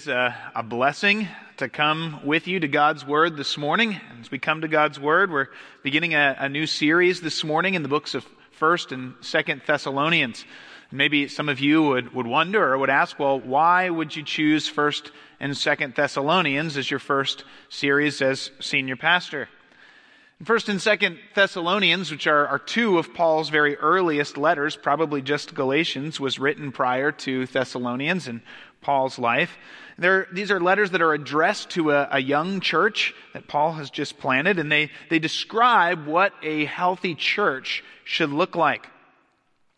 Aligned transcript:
Is 0.00 0.08
a, 0.08 0.34
a, 0.54 0.62
blessing 0.62 1.28
to 1.58 1.68
come 1.68 2.20
with 2.24 2.48
you 2.48 2.58
to 2.58 2.68
God's 2.68 3.04
Word 3.04 3.36
this 3.36 3.58
morning. 3.58 4.00
As 4.18 4.30
we 4.30 4.38
come 4.38 4.62
to 4.62 4.68
God's 4.68 4.98
Word, 4.98 5.30
we're 5.30 5.48
beginning 5.82 6.14
a, 6.14 6.36
a 6.38 6.48
new 6.48 6.64
series 6.64 7.20
this 7.20 7.44
morning 7.44 7.74
in 7.74 7.82
the 7.82 7.88
books 7.88 8.14
of 8.14 8.24
1st 8.58 8.92
and 8.92 9.14
2nd 9.16 9.66
Thessalonians. 9.66 10.46
Maybe 10.90 11.28
some 11.28 11.50
of 11.50 11.60
you 11.60 11.82
would, 11.82 12.14
would 12.14 12.26
wonder 12.26 12.72
or 12.72 12.78
would 12.78 12.88
ask, 12.88 13.18
well, 13.18 13.40
why 13.40 13.90
would 13.90 14.16
you 14.16 14.22
choose 14.22 14.72
1st 14.72 15.10
and 15.38 15.52
2nd 15.52 15.94
Thessalonians 15.94 16.78
as 16.78 16.90
your 16.90 17.00
first 17.00 17.44
series 17.68 18.22
as 18.22 18.50
senior 18.58 18.96
pastor? 18.96 19.50
First 20.42 20.70
and 20.70 20.80
Second 20.80 21.18
Thessalonians, 21.34 22.10
which 22.10 22.26
are, 22.26 22.46
are, 22.46 22.58
two 22.58 22.96
of 22.96 23.12
Paul's 23.12 23.50
very 23.50 23.76
earliest 23.76 24.38
letters, 24.38 24.74
probably 24.74 25.20
just 25.20 25.54
Galatians, 25.54 26.18
was 26.18 26.38
written 26.38 26.72
prior 26.72 27.12
to 27.12 27.44
Thessalonians 27.44 28.26
and 28.26 28.40
Paul's 28.80 29.18
life. 29.18 29.56
These 30.32 30.50
are 30.50 30.60
letters 30.60 30.92
that 30.92 31.02
are 31.02 31.12
addressed 31.12 31.70
to 31.70 31.90
a, 31.90 32.08
a, 32.12 32.18
young 32.20 32.60
church 32.60 33.14
that 33.34 33.48
Paul 33.48 33.74
has 33.74 33.90
just 33.90 34.18
planted, 34.18 34.58
and 34.58 34.72
they, 34.72 34.90
they 35.10 35.18
describe 35.18 36.06
what 36.06 36.32
a 36.42 36.64
healthy 36.64 37.14
church 37.14 37.84
should 38.04 38.30
look 38.30 38.56
like. 38.56 38.88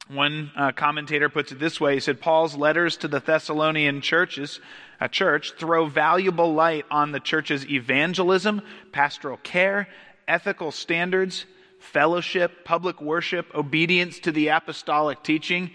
One 0.08 0.52
uh, 0.56 0.72
commentator 0.72 1.28
puts 1.28 1.50
it 1.52 1.58
this 1.58 1.80
way. 1.80 1.94
He 1.94 2.00
said, 2.00 2.20
Paul's 2.20 2.54
letters 2.54 2.96
to 2.98 3.08
the 3.08 3.20
Thessalonian 3.20 4.00
churches, 4.00 4.60
a 5.00 5.08
church, 5.08 5.54
throw 5.58 5.86
valuable 5.86 6.54
light 6.54 6.84
on 6.90 7.12
the 7.12 7.20
church's 7.20 7.68
evangelism, 7.68 8.62
pastoral 8.92 9.38
care, 9.38 9.88
ethical 10.28 10.70
standards, 10.70 11.46
fellowship, 11.80 12.64
public 12.64 13.00
worship, 13.00 13.52
obedience 13.54 14.20
to 14.20 14.32
the 14.32 14.48
apostolic 14.48 15.22
teaching, 15.22 15.70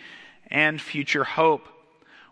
and 0.49 0.79
future 0.79 1.23
hope. 1.23 1.67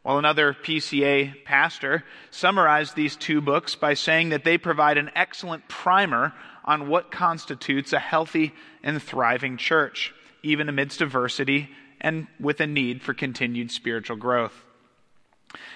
While 0.05 0.19
another 0.19 0.53
PCA 0.53 1.43
pastor 1.45 2.03
summarized 2.29 2.95
these 2.95 3.15
two 3.15 3.41
books 3.41 3.73
by 3.73 3.95
saying 3.95 4.29
that 4.29 4.43
they 4.43 4.59
provide 4.59 4.99
an 4.99 5.09
excellent 5.15 5.67
primer 5.67 6.31
on 6.63 6.89
what 6.89 7.09
constitutes 7.09 7.91
a 7.91 7.97
healthy 7.97 8.53
and 8.83 9.01
thriving 9.01 9.57
church, 9.57 10.13
even 10.43 10.69
amidst 10.69 11.01
adversity 11.01 11.71
and 11.99 12.27
with 12.39 12.59
a 12.59 12.67
need 12.67 13.01
for 13.01 13.15
continued 13.15 13.71
spiritual 13.71 14.15
growth. 14.15 14.63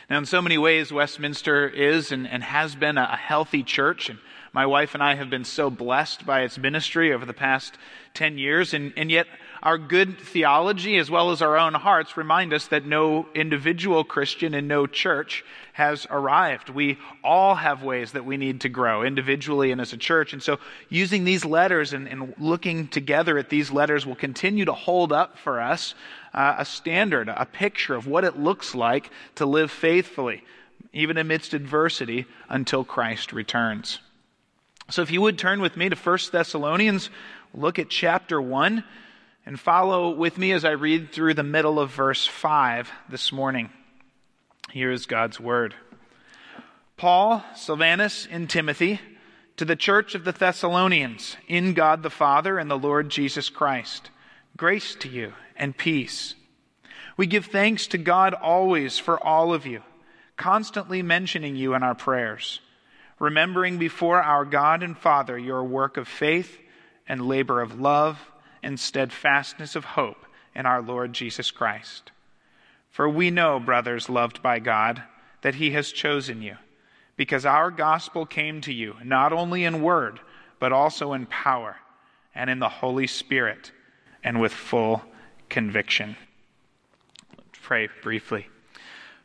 Now, 0.10 0.18
in 0.18 0.26
so 0.26 0.42
many 0.42 0.58
ways, 0.58 0.92
Westminster 0.92 1.68
is 1.68 2.12
and, 2.12 2.28
and 2.28 2.42
has 2.42 2.74
been 2.74 2.98
a, 2.98 3.16
healthy 3.16 3.62
church, 3.62 4.10
and 4.10 4.18
my 4.52 4.66
wife 4.66 4.96
and 4.96 5.04
I 5.04 5.14
have 5.14 5.30
been 5.30 5.46
so 5.46 5.70
blessed 5.70 6.26
by 6.26 6.42
its 6.42 6.58
ministry 6.58 7.14
over 7.14 7.28
the 7.28 7.34
past 7.34 7.78
10 8.16 8.40
years, 8.40 8.74
and, 8.74 8.92
and 8.98 9.12
yet 9.12 9.28
our 9.62 9.78
good 9.78 10.18
theology 10.20 10.98
as 10.98 11.12
well 11.12 11.30
as 11.30 11.44
our 11.44 11.58
own 11.58 11.76
hearts 11.76 12.18
remind 12.18 12.54
us 12.54 12.68
that 12.70 12.88
no 12.88 13.28
individual 13.36 14.04
Christian 14.04 14.56
and 14.56 14.68
no 14.68 14.88
church 14.88 15.46
has 15.74 16.08
arrived. 16.10 16.70
We 16.70 16.98
all 17.24 17.56
have 17.56 17.84
ways 17.84 18.14
that 18.14 18.26
we 18.26 18.38
need 18.38 18.62
to 18.62 18.70
grow 18.70 19.04
individually 19.04 19.72
and 19.72 19.80
as 19.80 19.94
a 19.94 19.98
church. 19.98 20.34
And 20.34 20.42
so 20.42 20.60
using 20.90 21.24
these 21.24 21.46
letters 21.46 21.94
and, 21.94 22.08
and 22.08 22.34
looking 22.40 22.88
together 22.88 23.38
at 23.38 23.50
these 23.50 23.72
letters 23.72 24.06
will 24.06 24.16
continue 24.16 24.66
to 24.66 24.74
hold 24.74 25.14
up 25.14 25.38
for 25.38 25.62
us 25.62 25.94
uh, 26.34 26.56
a 26.60 26.66
standard, 26.66 27.30
a 27.30 27.46
picture 27.46 27.96
of 27.96 28.08
what 28.08 28.24
it 28.24 28.38
looks 28.38 28.76
like 28.76 29.10
to 29.36 29.46
live 29.46 29.72
faithfully, 29.72 29.99
even 30.94 31.18
amidst 31.18 31.54
adversity, 31.54 32.26
until 32.48 32.84
Christ 32.84 33.34
returns. 33.34 34.00
So 34.90 35.02
if 35.02 35.12
you 35.12 35.22
would 35.22 35.38
turn 35.38 35.62
with 35.62 35.78
me 35.78 35.90
to 35.90 35.96
1 35.96 36.18
Thessalonians, 36.32 37.10
look 37.54 37.78
at 37.78 37.90
chapter 37.90 38.42
1 38.42 38.84
and 39.46 39.60
follow 39.60 40.10
with 40.12 40.38
me 40.38 40.52
as 40.52 40.66
I 40.66 40.72
read 40.72 41.12
through 41.12 41.36
the 41.36 41.44
middle 41.44 41.80
of 41.80 41.92
verse 41.92 42.26
5 42.26 42.92
this 43.10 43.32
morning. 43.32 43.70
Here 44.72 44.92
is 44.92 45.06
God's 45.06 45.40
word. 45.40 45.76
Paul, 46.98 47.44
Silvanus, 47.56 48.28
and 48.30 48.50
Timothy 48.50 49.00
to 49.58 49.66
the 49.66 49.76
church 49.76 50.16
of 50.16 50.24
the 50.24 50.32
Thessalonians 50.32 51.38
in 51.48 51.74
God 51.74 52.04
the 52.04 52.10
Father 52.10 52.58
and 52.58 52.70
the 52.70 52.78
Lord 52.78 53.10
Jesus 53.10 53.50
Christ. 53.50 54.10
Grace 54.58 54.96
to 54.96 55.10
you 55.10 55.34
and 55.56 55.78
peace. 55.78 56.36
We 57.16 57.28
give 57.28 57.48
thanks 57.48 57.88
to 57.88 57.98
God 57.98 58.34
always 58.34 58.98
for 58.98 59.22
all 59.22 59.54
of 59.54 59.66
you, 59.66 59.82
constantly 60.40 61.04
mentioning 61.04 61.56
you 61.56 61.76
in 61.76 61.84
our 61.84 61.94
prayers 61.94 62.60
remembering 63.20 63.78
before 63.78 64.22
our 64.22 64.46
God 64.46 64.82
and 64.82 64.98
Father 64.98 65.38
your 65.38 65.64
work 65.64 65.98
of 65.98 66.08
faith 66.08 66.58
and 67.08 67.28
labor 67.28 67.62
of 67.62 67.80
love 67.80 68.18
and 68.64 68.80
steadfastness 68.80 69.76
of 69.76 69.84
hope 69.84 70.26
in 70.56 70.66
our 70.66 70.82
Lord 70.82 71.14
Jesus 71.14 71.52
Christ. 71.52 72.12
For 72.90 73.08
we 73.08 73.30
know, 73.30 73.60
brothers 73.60 74.10
loved 74.10 74.42
by 74.42 74.60
God, 74.60 75.04
that 75.42 75.56
He 75.56 75.72
has 75.72 75.92
chosen 75.92 76.42
you, 76.42 76.56
because 77.16 77.46
our 77.46 77.72
gospel 77.72 78.26
came 78.26 78.62
to 78.62 78.74
you 78.74 78.96
not 79.04 79.32
only 79.32 79.64
in 79.64 79.82
word, 79.82 80.20
but 80.60 80.72
also 80.72 81.14
in 81.14 81.26
power 81.26 81.78
and 82.34 82.50
in 82.50 82.60
the 82.60 82.70
Holy 82.70 83.08
Spirit 83.08 83.72
and 84.24 84.42
with 84.42 84.54
full 84.54 85.02
conviction. 85.50 86.16
Let's 87.38 87.60
pray 87.62 87.90
briefly. 88.02 88.48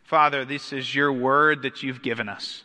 Father, 0.05 0.45
this 0.45 0.73
is 0.73 0.95
your 0.95 1.13
word 1.13 1.63
that 1.63 1.83
you've 1.83 2.03
given 2.03 2.29
us 2.29 2.65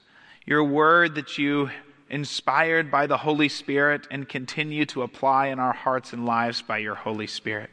your 0.49 0.63
word 0.63 1.13
that 1.13 1.37
you 1.37 1.69
inspired 2.09 2.89
by 2.89 3.05
the 3.05 3.17
Holy 3.17 3.47
Spirit 3.47 4.07
and 4.09 4.27
continue 4.27 4.83
to 4.83 5.03
apply 5.03 5.45
in 5.49 5.59
our 5.59 5.73
hearts 5.73 6.11
and 6.11 6.25
lives 6.25 6.63
by 6.63 6.79
your 6.79 6.95
Holy 6.95 7.27
Spirit. 7.27 7.69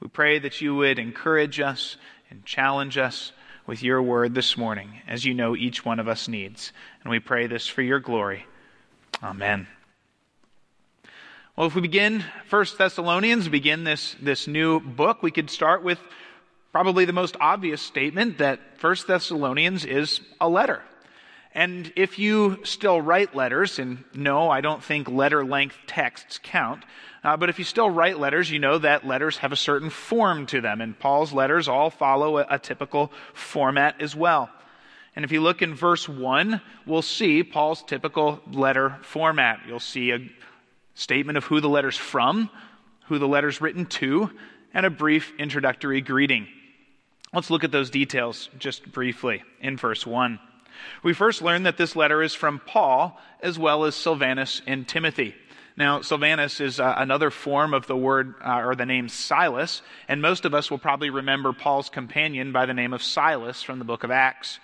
We 0.00 0.08
pray 0.08 0.38
that 0.38 0.58
you 0.62 0.74
would 0.74 0.98
encourage 0.98 1.60
us 1.60 1.98
and 2.30 2.42
challenge 2.46 2.96
us 2.96 3.32
with 3.66 3.82
your 3.82 4.02
word 4.02 4.34
this 4.34 4.56
morning, 4.56 5.02
as 5.06 5.26
you 5.26 5.34
know 5.34 5.54
each 5.54 5.84
one 5.84 6.00
of 6.00 6.08
us 6.08 6.28
needs. 6.28 6.72
And 7.02 7.10
we 7.10 7.18
pray 7.18 7.46
this 7.46 7.68
for 7.68 7.82
your 7.82 8.00
glory. 8.00 8.46
Amen. 9.22 9.66
Well, 11.56 11.66
if 11.66 11.74
we 11.74 11.82
begin 11.82 12.24
First 12.46 12.78
Thessalonians, 12.78 13.50
begin 13.50 13.84
this, 13.84 14.16
this 14.18 14.46
new 14.46 14.80
book, 14.80 15.22
we 15.22 15.30
could 15.30 15.50
start 15.50 15.84
with 15.84 15.98
probably 16.74 17.04
the 17.04 17.12
most 17.12 17.36
obvious 17.38 17.80
statement 17.80 18.38
that 18.38 18.58
First 18.78 19.06
Thessalonians 19.06 19.84
is 19.84 20.20
a 20.40 20.48
letter. 20.48 20.82
And 21.52 21.92
if 21.94 22.18
you 22.18 22.64
still 22.64 23.00
write 23.00 23.32
letters, 23.32 23.78
and 23.78 24.02
no, 24.12 24.50
I 24.50 24.60
don't 24.60 24.82
think 24.82 25.08
letter 25.08 25.44
length 25.44 25.76
texts 25.86 26.40
count, 26.42 26.82
uh, 27.22 27.36
but 27.36 27.48
if 27.48 27.60
you 27.60 27.64
still 27.64 27.88
write 27.88 28.18
letters, 28.18 28.50
you 28.50 28.58
know 28.58 28.78
that 28.78 29.06
letters 29.06 29.36
have 29.36 29.52
a 29.52 29.56
certain 29.56 29.88
form 29.88 30.46
to 30.46 30.60
them, 30.60 30.80
and 30.80 30.98
Paul's 30.98 31.32
letters 31.32 31.68
all 31.68 31.90
follow 31.90 32.38
a, 32.38 32.46
a 32.50 32.58
typical 32.58 33.12
format 33.34 34.02
as 34.02 34.16
well. 34.16 34.50
And 35.14 35.24
if 35.24 35.30
you 35.30 35.42
look 35.42 35.62
in 35.62 35.76
verse 35.76 36.08
1, 36.08 36.60
we'll 36.86 37.02
see 37.02 37.44
Paul's 37.44 37.84
typical 37.84 38.40
letter 38.50 38.98
format. 39.02 39.60
You'll 39.68 39.78
see 39.78 40.10
a 40.10 40.28
statement 40.94 41.38
of 41.38 41.44
who 41.44 41.60
the 41.60 41.68
letter's 41.68 41.96
from, 41.96 42.50
who 43.06 43.20
the 43.20 43.28
letter's 43.28 43.60
written 43.60 43.86
to, 43.86 44.28
and 44.72 44.84
a 44.84 44.90
brief 44.90 45.32
introductory 45.38 46.00
greeting. 46.00 46.48
Let's 47.34 47.50
look 47.50 47.64
at 47.64 47.72
those 47.72 47.90
details 47.90 48.48
just 48.60 48.92
briefly 48.92 49.42
in 49.60 49.76
verse 49.76 50.06
1. 50.06 50.38
We 51.02 51.14
first 51.14 51.42
learn 51.42 51.64
that 51.64 51.76
this 51.76 51.96
letter 51.96 52.22
is 52.22 52.32
from 52.32 52.60
Paul 52.64 53.20
as 53.40 53.58
well 53.58 53.84
as 53.84 53.96
Silvanus 53.96 54.62
and 54.68 54.86
Timothy. 54.86 55.34
Now, 55.76 56.02
Silvanus 56.02 56.60
is 56.60 56.78
uh, 56.78 56.94
another 56.96 57.32
form 57.32 57.74
of 57.74 57.88
the 57.88 57.96
word 57.96 58.36
uh, 58.40 58.60
or 58.60 58.76
the 58.76 58.86
name 58.86 59.08
Silas, 59.08 59.82
and 60.06 60.22
most 60.22 60.44
of 60.44 60.54
us 60.54 60.70
will 60.70 60.78
probably 60.78 61.10
remember 61.10 61.52
Paul's 61.52 61.88
companion 61.88 62.52
by 62.52 62.66
the 62.66 62.74
name 62.74 62.92
of 62.92 63.02
Silas 63.02 63.64
from 63.64 63.80
the 63.80 63.84
book 63.84 64.04
of 64.04 64.12
Acts. 64.12 64.60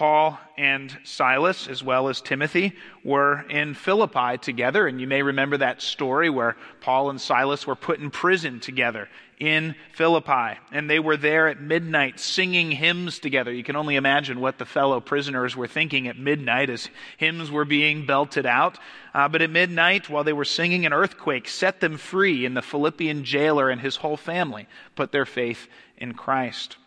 Paul 0.00 0.40
and 0.56 0.96
Silas, 1.04 1.68
as 1.68 1.84
well 1.84 2.08
as 2.08 2.22
Timothy, 2.22 2.72
were 3.04 3.42
in 3.50 3.74
Philippi 3.74 4.38
together. 4.38 4.86
And 4.86 4.98
you 4.98 5.06
may 5.06 5.20
remember 5.20 5.58
that 5.58 5.82
story 5.82 6.30
where 6.30 6.56
Paul 6.80 7.10
and 7.10 7.20
Silas 7.20 7.66
were 7.66 7.76
put 7.76 8.00
in 8.00 8.10
prison 8.10 8.60
together 8.60 9.10
in 9.38 9.74
Philippi. 9.92 10.58
And 10.72 10.88
they 10.88 11.00
were 11.00 11.18
there 11.18 11.48
at 11.48 11.60
midnight 11.60 12.18
singing 12.18 12.70
hymns 12.70 13.18
together. 13.18 13.52
You 13.52 13.62
can 13.62 13.76
only 13.76 13.96
imagine 13.96 14.40
what 14.40 14.56
the 14.56 14.64
fellow 14.64 15.00
prisoners 15.00 15.54
were 15.54 15.68
thinking 15.68 16.08
at 16.08 16.16
midnight 16.16 16.70
as 16.70 16.88
hymns 17.18 17.50
were 17.50 17.66
being 17.66 18.06
belted 18.06 18.46
out. 18.46 18.78
Uh, 19.12 19.28
but 19.28 19.42
at 19.42 19.50
midnight, 19.50 20.08
while 20.08 20.24
they 20.24 20.32
were 20.32 20.46
singing, 20.46 20.86
an 20.86 20.94
earthquake 20.94 21.46
set 21.46 21.80
them 21.80 21.98
free, 21.98 22.46
and 22.46 22.56
the 22.56 22.62
Philippian 22.62 23.22
jailer 23.22 23.68
and 23.68 23.82
his 23.82 23.96
whole 23.96 24.16
family 24.16 24.66
put 24.94 25.12
their 25.12 25.26
faith 25.26 25.68
in 25.98 26.14
Christ. 26.14 26.78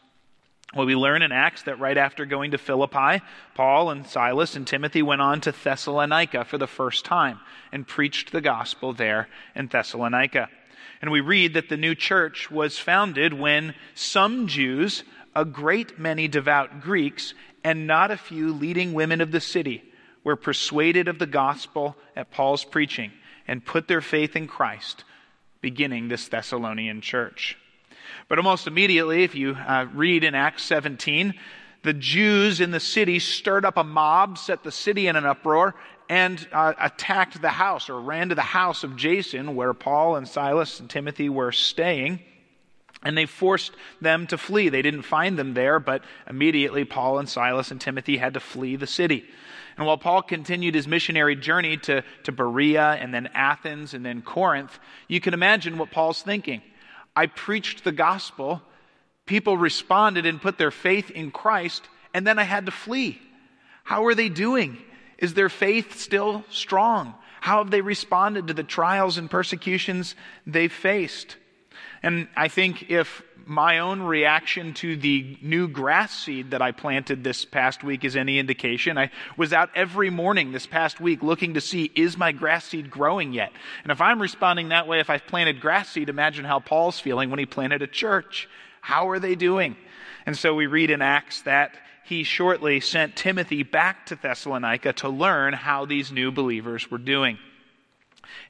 Well, 0.75 0.87
we 0.87 0.95
learn 0.95 1.21
in 1.21 1.31
Acts 1.31 1.63
that 1.63 1.79
right 1.79 1.97
after 1.97 2.25
going 2.25 2.51
to 2.51 2.57
Philippi, 2.57 3.23
Paul 3.53 3.91
and 3.91 4.07
Silas 4.07 4.55
and 4.55 4.65
Timothy 4.65 5.03
went 5.03 5.21
on 5.21 5.39
to 5.41 5.51
Thessalonica 5.51 6.45
for 6.45 6.57
the 6.57 6.65
first 6.65 7.05
time 7.05 7.39
and 7.71 7.87
preached 7.87 8.31
the 8.31 8.41
gospel 8.41 8.91
there 8.91 9.29
in 9.53 9.67
Thessalonica. 9.67 10.49
And 10.99 11.11
we 11.11 11.21
read 11.21 11.53
that 11.53 11.69
the 11.69 11.77
new 11.77 11.93
church 11.93 12.49
was 12.49 12.79
founded 12.79 13.33
when 13.33 13.75
some 13.93 14.47
Jews, 14.47 15.03
a 15.35 15.45
great 15.45 15.99
many 15.99 16.27
devout 16.27 16.81
Greeks, 16.81 17.35
and 17.63 17.85
not 17.85 18.09
a 18.09 18.17
few 18.17 18.51
leading 18.51 18.93
women 18.93 19.21
of 19.21 19.31
the 19.31 19.41
city 19.41 19.83
were 20.23 20.35
persuaded 20.35 21.07
of 21.07 21.19
the 21.19 21.27
gospel 21.27 21.95
at 22.15 22.31
Paul's 22.31 22.63
preaching 22.63 23.11
and 23.47 23.63
put 23.63 23.87
their 23.87 24.01
faith 24.01 24.35
in 24.35 24.47
Christ, 24.47 25.03
beginning 25.61 26.07
this 26.07 26.27
Thessalonian 26.29 27.01
church. 27.01 27.57
But 28.27 28.37
almost 28.37 28.67
immediately, 28.67 29.23
if 29.23 29.35
you 29.35 29.51
uh, 29.53 29.87
read 29.93 30.23
in 30.23 30.35
Acts 30.35 30.63
17, 30.63 31.33
the 31.83 31.93
Jews 31.93 32.61
in 32.61 32.71
the 32.71 32.79
city 32.79 33.19
stirred 33.19 33.65
up 33.65 33.77
a 33.77 33.83
mob, 33.83 34.37
set 34.37 34.63
the 34.63 34.71
city 34.71 35.07
in 35.07 35.15
an 35.15 35.25
uproar, 35.25 35.75
and 36.09 36.47
uh, 36.51 36.73
attacked 36.79 37.41
the 37.41 37.49
house 37.49 37.89
or 37.89 37.99
ran 37.99 38.29
to 38.29 38.35
the 38.35 38.41
house 38.41 38.83
of 38.83 38.95
Jason, 38.95 39.55
where 39.55 39.73
Paul 39.73 40.15
and 40.15 40.27
Silas 40.27 40.79
and 40.79 40.89
Timothy 40.89 41.29
were 41.29 41.51
staying. 41.51 42.19
And 43.05 43.17
they 43.17 43.25
forced 43.25 43.73
them 43.99 44.27
to 44.27 44.37
flee. 44.37 44.69
They 44.69 44.81
didn't 44.81 45.01
find 45.01 45.37
them 45.37 45.53
there, 45.53 45.79
but 45.79 46.03
immediately 46.29 46.85
Paul 46.85 47.19
and 47.19 47.27
Silas 47.27 47.69
and 47.69 47.81
Timothy 47.81 48.15
had 48.15 48.33
to 48.35 48.39
flee 48.39 48.77
the 48.77 48.87
city. 48.87 49.25
And 49.77 49.85
while 49.85 49.97
Paul 49.97 50.21
continued 50.21 50.75
his 50.75 50.87
missionary 50.87 51.35
journey 51.35 51.77
to, 51.77 52.03
to 52.23 52.31
Berea 52.31 52.97
and 53.01 53.13
then 53.13 53.29
Athens 53.33 53.93
and 53.93 54.05
then 54.05 54.21
Corinth, 54.21 54.79
you 55.07 55.19
can 55.19 55.33
imagine 55.33 55.77
what 55.77 55.91
Paul's 55.91 56.21
thinking. 56.21 56.61
I 57.15 57.27
preached 57.27 57.83
the 57.83 57.91
gospel, 57.91 58.61
people 59.25 59.57
responded 59.57 60.25
and 60.25 60.41
put 60.41 60.57
their 60.57 60.71
faith 60.71 61.11
in 61.11 61.31
Christ, 61.31 61.87
and 62.13 62.25
then 62.25 62.39
I 62.39 62.43
had 62.43 62.65
to 62.65 62.71
flee. 62.71 63.21
How 63.83 64.05
are 64.05 64.15
they 64.15 64.29
doing? 64.29 64.77
Is 65.17 65.33
their 65.33 65.49
faith 65.49 65.99
still 65.99 66.43
strong? 66.49 67.13
How 67.41 67.57
have 67.59 67.71
they 67.71 67.81
responded 67.81 68.47
to 68.47 68.53
the 68.53 68.63
trials 68.63 69.17
and 69.17 69.29
persecutions 69.29 70.15
they've 70.47 70.71
faced? 70.71 71.37
And 72.01 72.27
I 72.35 72.47
think 72.47 72.89
if 72.89 73.21
my 73.45 73.79
own 73.79 74.01
reaction 74.01 74.73
to 74.75 74.95
the 74.95 75.37
new 75.41 75.67
grass 75.67 76.17
seed 76.17 76.51
that 76.51 76.61
I 76.61 76.71
planted 76.71 77.23
this 77.23 77.45
past 77.45 77.83
week 77.83 78.03
is 78.05 78.15
any 78.15 78.39
indication. 78.39 78.97
I 78.97 79.11
was 79.37 79.53
out 79.53 79.69
every 79.75 80.09
morning 80.09 80.51
this 80.51 80.65
past 80.65 80.99
week 80.99 81.21
looking 81.21 81.55
to 81.55 81.61
see, 81.61 81.91
is 81.95 82.17
my 82.17 82.31
grass 82.31 82.65
seed 82.65 82.89
growing 82.89 83.33
yet? 83.33 83.51
And 83.83 83.91
if 83.91 84.01
I'm 84.01 84.21
responding 84.21 84.69
that 84.69 84.87
way, 84.87 84.99
if 84.99 85.09
I've 85.09 85.27
planted 85.27 85.61
grass 85.61 85.89
seed, 85.89 86.09
imagine 86.09 86.45
how 86.45 86.59
Paul's 86.59 86.99
feeling 86.99 87.29
when 87.29 87.39
he 87.39 87.45
planted 87.45 87.81
a 87.81 87.87
church. 87.87 88.47
How 88.81 89.09
are 89.09 89.19
they 89.19 89.35
doing? 89.35 89.75
And 90.25 90.37
so 90.37 90.53
we 90.55 90.67
read 90.67 90.89
in 90.89 91.01
Acts 91.01 91.41
that 91.41 91.75
he 92.05 92.23
shortly 92.23 92.79
sent 92.79 93.15
Timothy 93.15 93.63
back 93.63 94.05
to 94.07 94.15
Thessalonica 94.15 94.93
to 94.93 95.09
learn 95.09 95.53
how 95.53 95.85
these 95.85 96.11
new 96.11 96.31
believers 96.31 96.91
were 96.91 96.97
doing. 96.97 97.37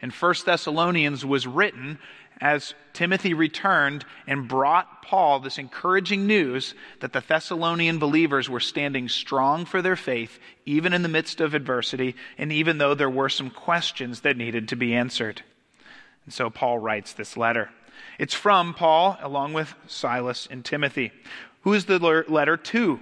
And 0.01 0.13
First 0.13 0.45
Thessalonians 0.45 1.25
was 1.25 1.47
written 1.47 1.99
as 2.43 2.73
Timothy 2.91 3.33
returned 3.33 4.03
and 4.27 4.49
brought 4.49 5.01
Paul 5.01 5.39
this 5.39 5.57
encouraging 5.57 6.27
news 6.27 6.75
that 6.99 7.13
the 7.13 7.23
Thessalonian 7.25 7.99
believers 7.99 8.49
were 8.49 8.59
standing 8.59 9.07
strong 9.07 9.63
for 9.63 9.81
their 9.81 9.95
faith, 9.95 10.39
even 10.65 10.91
in 10.91 11.03
the 11.03 11.09
midst 11.09 11.39
of 11.39 11.53
adversity, 11.53 12.15
and 12.37 12.51
even 12.51 12.79
though 12.79 12.95
there 12.95 13.09
were 13.09 13.29
some 13.29 13.49
questions 13.49 14.19
that 14.21 14.35
needed 14.35 14.67
to 14.67 14.75
be 14.75 14.93
answered. 14.93 15.41
And 16.25 16.33
so 16.33 16.49
Paul 16.49 16.79
writes 16.79 17.13
this 17.13 17.37
letter. 17.37 17.69
It's 18.19 18.33
from 18.33 18.73
Paul, 18.73 19.17
along 19.21 19.53
with 19.53 19.73
Silas 19.87 20.45
and 20.51 20.65
Timothy. 20.65 21.13
Who 21.61 21.71
is 21.73 21.85
the 21.85 21.97
letter 21.97 22.57
to? 22.57 22.99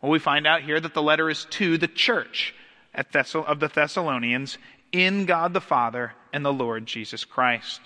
Well, 0.00 0.10
we 0.10 0.18
find 0.18 0.44
out 0.44 0.62
here 0.62 0.80
that 0.80 0.92
the 0.92 1.02
letter 1.02 1.30
is 1.30 1.44
to 1.50 1.78
the 1.78 1.86
church 1.86 2.52
of 2.92 3.60
the 3.60 3.70
Thessalonians 3.72 4.58
in 4.90 5.24
God 5.24 5.54
the 5.54 5.60
Father 5.60 6.14
and 6.32 6.44
the 6.44 6.52
Lord 6.52 6.84
Jesus 6.84 7.24
Christ. 7.24 7.80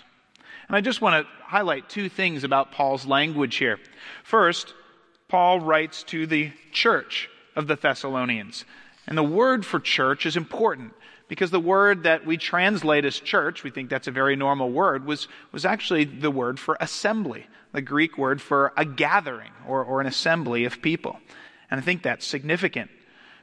And 0.69 0.77
I 0.77 0.81
just 0.81 1.01
want 1.01 1.25
to 1.25 1.33
highlight 1.45 1.89
two 1.89 2.09
things 2.09 2.45
about 2.45 2.73
Paul's 2.73 3.07
language 3.07 3.57
here. 3.57 3.79
First, 4.25 4.75
Paul 5.29 5.61
writes 5.61 6.03
to 6.05 6.27
the 6.27 6.53
church 6.73 7.29
of 7.55 7.67
the 7.67 7.77
Thessalonians. 7.77 8.65
And 9.07 9.17
the 9.17 9.23
word 9.23 9.65
for 9.65 9.79
church 9.79 10.27
is 10.27 10.37
important 10.37 10.93
because 11.29 11.51
the 11.51 11.61
word 11.61 12.05
that 12.05 12.27
we 12.27 12.37
translate 12.37 13.05
as 13.05 13.19
church, 13.19 13.65
we 13.65 13.71
think 13.71 13.91
that's 13.91 14.09
a 14.09 14.13
very 14.13 14.37
normal 14.37 14.71
word, 14.71 15.07
was, 15.07 15.29
was 15.53 15.65
actually 15.65 16.05
the 16.05 16.31
word 16.31 16.59
for 16.59 16.77
assembly, 16.81 17.47
the 17.73 17.83
Greek 17.83 18.17
word 18.17 18.41
for 18.41 18.73
a 18.77 18.85
gathering 18.85 19.53
or, 19.67 19.83
or 19.83 20.01
an 20.01 20.07
assembly 20.07 20.65
of 20.65 20.83
people. 20.83 21.19
And 21.71 21.81
I 21.81 21.83
think 21.83 22.03
that's 22.03 22.27
significant. 22.27 22.91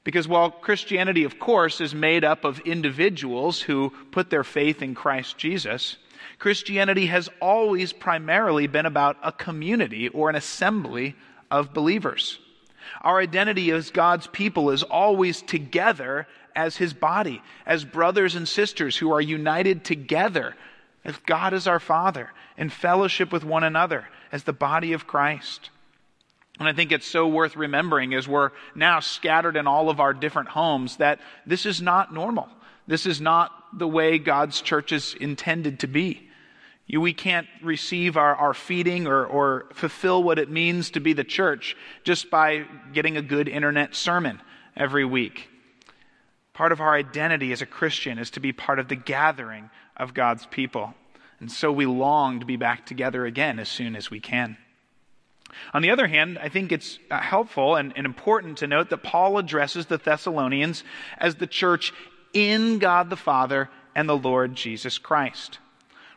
Because 0.04 0.28
while 0.28 0.52
Christianity, 0.52 1.24
of 1.24 1.40
course, 1.40 1.80
is 1.80 1.96
made 1.96 2.26
up 2.26 2.44
of 2.44 2.60
individuals 2.62 3.62
who 3.62 3.94
put 4.12 4.30
their 4.30 4.44
faith 4.44 4.82
in 4.82 4.96
Christ 4.96 5.38
Jesus, 5.38 5.98
Christianity 6.40 7.08
has 7.08 7.30
always 7.42 7.94
primarily 7.94 8.68
been 8.68 8.86
about 8.86 9.18
a 9.24 9.32
community 9.32 10.10
or 10.10 10.30
an 10.30 10.36
assembly 10.36 11.16
of 11.50 11.74
believers. 11.74 12.40
Our 13.02 13.20
identity 13.20 13.72
as 13.72 13.92
God's 13.92 14.28
people 14.28 14.70
is 14.70 14.84
always 14.84 15.42
together 15.42 16.28
as 16.56 16.78
His 16.78 16.94
body, 16.94 17.42
as 17.66 17.86
brothers 17.86 18.36
and 18.36 18.48
sisters 18.48 18.98
who 18.98 19.12
are 19.12 19.22
united 19.22 19.84
together 19.84 20.56
as 21.06 21.18
God 21.26 21.54
is 21.54 21.68
our 21.68 21.80
Father, 21.80 22.32
in 22.58 22.70
fellowship 22.70 23.32
with 23.32 23.44
one 23.44 23.64
another 23.64 24.08
as 24.32 24.44
the 24.44 24.54
body 24.54 24.94
of 24.94 25.08
Christ. 25.08 25.70
And 26.60 26.68
I 26.68 26.74
think 26.74 26.92
it's 26.92 27.08
so 27.08 27.28
worth 27.28 27.56
remembering 27.56 28.14
as 28.14 28.28
we're 28.28 28.52
now 28.76 29.00
scattered 29.00 29.58
in 29.58 29.68
all 29.68 29.90
of 29.90 30.00
our 30.00 30.14
different 30.14 30.50
homes 30.50 30.98
that 30.98 31.20
this 31.46 31.66
is 31.66 31.82
not 31.82 32.14
normal. 32.14 32.48
This 32.88 33.06
is 33.06 33.22
not 33.22 33.52
the 33.78 33.88
way 33.88 34.18
God's 34.20 34.62
church 34.62 34.92
is 34.92 35.16
intended 35.20 35.80
to 35.80 35.88
be. 35.88 36.30
We 36.92 37.14
can't 37.14 37.48
receive 37.62 38.18
our, 38.18 38.36
our 38.36 38.54
feeding 38.54 39.08
or, 39.08 39.26
or 39.26 39.66
fulfill 39.74 40.22
what 40.22 40.38
it 40.38 40.50
means 40.50 40.92
to 40.92 41.00
be 41.00 41.14
the 41.14 41.24
church 41.24 41.78
just 42.04 42.30
by 42.30 42.66
getting 42.92 43.18
a 43.18 43.22
good 43.22 43.48
internet 43.48 43.96
sermon 43.96 44.42
every 44.76 45.06
week. 45.06 45.50
Part 46.54 46.72
of 46.72 46.82
our 46.82 46.94
identity 46.94 47.52
as 47.52 47.62
a 47.62 47.66
Christian 47.66 48.20
is 48.20 48.30
to 48.32 48.40
be 48.40 48.52
part 48.52 48.80
of 48.80 48.90
the 48.90 48.96
gathering 48.96 49.70
of 49.98 50.14
God's 50.14 50.46
people. 50.46 50.94
And 51.40 51.52
so 51.52 51.72
we 51.72 51.86
long 51.86 52.42
to 52.42 52.46
be 52.46 52.58
back 52.58 52.86
together 52.86 53.26
again 53.26 53.60
as 53.60 53.70
soon 53.70 53.96
as 53.96 54.12
we 54.12 54.20
can. 54.20 54.58
On 55.74 55.82
the 55.82 55.92
other 55.92 56.08
hand, 56.08 56.40
I 56.40 56.50
think 56.50 56.72
it's 56.72 57.00
uh, 57.12 57.20
helpful 57.20 57.76
and, 57.76 57.94
and 57.96 58.06
important 58.06 58.60
to 58.60 58.68
note 58.68 58.90
that 58.90 59.04
Paul 59.04 59.38
addresses 59.38 59.86
the 59.86 59.98
Thessalonians 59.98 60.84
as 61.18 61.36
the 61.36 61.48
church 61.48 61.94
in 62.34 62.80
God 62.80 63.10
the 63.10 63.16
Father 63.16 63.70
and 63.96 64.10
the 64.10 64.18
Lord 64.18 64.56
Jesus 64.56 64.98
Christ. 64.98 65.60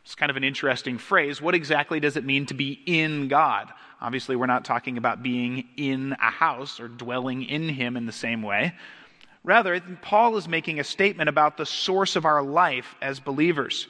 It's 0.05 0.15
kind 0.15 0.31
of 0.31 0.37
an 0.37 0.45
interesting 0.45 0.99
phrase. 0.99 1.43
What 1.43 1.55
exactly 1.55 2.01
does 2.01 2.17
it 2.17 2.25
mean 2.25 2.47
to 2.47 2.55
be 2.55 2.81
in 2.87 3.29
God? 3.29 3.73
Obviously, 4.01 4.37
we're 4.37 4.47
not 4.47 4.65
talking 4.65 4.99
about 4.99 5.23
being 5.23 5.69
in 5.77 6.13
a 6.13 6.31
house 6.31 6.81
or 6.81 6.89
dwelling 6.89 7.43
in 7.43 7.69
Him 7.69 7.97
in 7.97 8.07
the 8.07 8.13
same 8.13 8.43
way. 8.43 8.75
Rather, 9.43 9.81
Paul 10.03 10.37
is 10.37 10.49
making 10.49 10.81
a 10.81 10.85
statement 10.85 11.29
about 11.29 11.57
the 11.57 11.67
source 11.67 12.17
of 12.17 12.25
our 12.25 12.43
life 12.43 12.95
as 13.01 13.21
believers. 13.21 13.89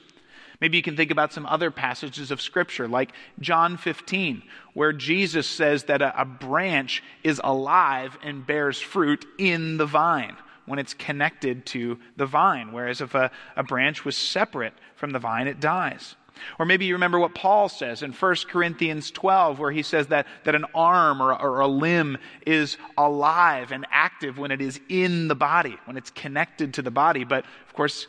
Maybe 0.61 0.78
you 0.78 0.83
can 0.83 0.97
think 0.97 1.11
about 1.11 1.33
some 1.33 1.45
other 1.45 1.71
passages 1.71 2.30
of 2.30 2.40
Scripture, 2.40 2.88
like 2.88 3.12
John 3.40 3.76
15, 3.76 4.42
where 4.73 4.92
Jesus 4.92 5.47
says 5.47 5.85
that 5.85 6.00
a, 6.00 6.25
branch 6.25 7.02
is 7.23 7.40
alive 7.45 8.16
and 8.23 8.47
bears 8.47 8.80
fruit 8.80 9.26
in 9.38 9.76
the 9.76 9.87
vine 9.87 10.37
when 10.66 10.78
it's 10.78 10.94
connected 10.94 11.64
to 11.66 11.99
the 12.16 12.26
vine, 12.26 12.73
whereas 12.73 13.00
if 13.00 13.14
a, 13.14 13.30
a 13.56 13.62
branch 13.62 14.04
was 14.04 14.16
separate 14.16 14.75
from 14.94 15.11
the 15.11 15.18
vine, 15.18 15.49
it 15.49 15.61
dies. 15.61 16.16
Or 16.58 16.66
maybe 16.66 16.85
you 16.85 16.94
remember 16.94 17.18
what 17.18 17.35
Paul 17.35 17.68
says 17.68 18.02
in 18.02 18.12
1 18.12 18.37
Corinthians 18.49 19.11
12, 19.11 19.58
where 19.58 19.70
he 19.70 19.82
says 19.82 20.08
that, 20.08 20.26
that 20.44 20.54
an 20.54 20.66
arm 20.75 21.23
or, 21.23 21.35
or 21.35 21.61
a 21.61 21.66
limb 21.66 22.18
is 22.46 22.76
alive 22.99 23.73
and 23.73 23.87
active 23.90 24.38
when 24.38 24.50
it 24.50 24.61
is 24.61 24.80
in 24.88 25.28
the 25.28 25.35
body, 25.35 25.78
when 25.87 25.96
it's 25.96 26.11
connected 26.11 26.75
to 26.75 26.82
the 26.82 26.90
body. 26.90 27.25
But 27.25 27.44
of 27.66 27.75
course, 27.75 28.06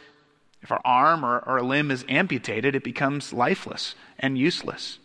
if 0.62 0.72
our 0.72 0.82
arm 0.84 1.24
or, 1.24 1.40
or 1.40 1.58
a 1.58 1.64
limb 1.64 1.92
is 1.92 2.06
amputated, 2.10 2.76
it 2.76 2.84
becomes 2.84 3.32
lifeless 3.32 3.96
and 4.20 4.38
useless. 4.38 5.00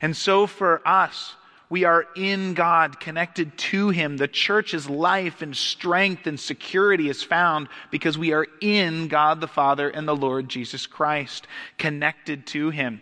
And 0.00 0.16
so 0.16 0.46
for 0.46 0.86
us, 0.86 1.36
We 1.72 1.84
are 1.84 2.04
in 2.14 2.52
God, 2.52 3.00
connected 3.00 3.56
to 3.56 3.88
Him. 3.88 4.18
The 4.18 4.28
church's 4.28 4.90
life 4.90 5.40
and 5.40 5.56
strength 5.56 6.26
and 6.26 6.38
security 6.38 7.08
is 7.08 7.22
found 7.22 7.68
because 7.90 8.18
we 8.18 8.34
are 8.34 8.46
in 8.60 9.08
God 9.08 9.40
the 9.40 9.48
Father 9.48 9.88
and 9.88 10.06
the 10.06 10.14
Lord 10.14 10.50
Jesus 10.50 10.86
Christ, 10.86 11.46
connected 11.78 12.46
to 12.48 12.68
Him. 12.68 13.00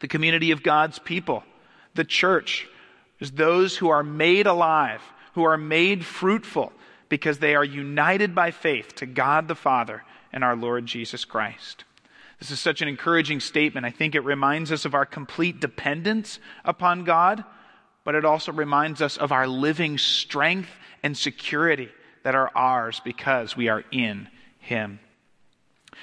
The 0.00 0.08
community 0.08 0.50
of 0.50 0.64
God's 0.64 0.98
people, 0.98 1.44
the 1.94 2.02
church, 2.02 2.66
is 3.20 3.30
those 3.30 3.76
who 3.76 3.88
are 3.88 4.02
made 4.02 4.48
alive, 4.48 5.02
who 5.34 5.44
are 5.44 5.56
made 5.56 6.04
fruitful 6.04 6.72
because 7.08 7.38
they 7.38 7.54
are 7.54 7.64
united 7.64 8.34
by 8.34 8.50
faith 8.50 8.96
to 8.96 9.06
God 9.06 9.46
the 9.46 9.54
Father 9.54 10.02
and 10.32 10.42
our 10.42 10.56
Lord 10.56 10.86
Jesus 10.86 11.24
Christ. 11.24 11.84
This 12.40 12.50
is 12.50 12.58
such 12.58 12.82
an 12.82 12.88
encouraging 12.88 13.38
statement. 13.38 13.86
I 13.86 13.90
think 13.90 14.16
it 14.16 14.24
reminds 14.24 14.72
us 14.72 14.84
of 14.84 14.94
our 14.94 15.06
complete 15.06 15.60
dependence 15.60 16.40
upon 16.64 17.04
God 17.04 17.44
but 18.04 18.14
it 18.14 18.24
also 18.24 18.52
reminds 18.52 19.02
us 19.02 19.16
of 19.16 19.32
our 19.32 19.46
living 19.46 19.98
strength 19.98 20.70
and 21.02 21.16
security 21.16 21.88
that 22.22 22.34
are 22.34 22.50
ours 22.54 23.00
because 23.04 23.56
we 23.56 23.68
are 23.68 23.84
in 23.90 24.28
Him. 24.58 25.00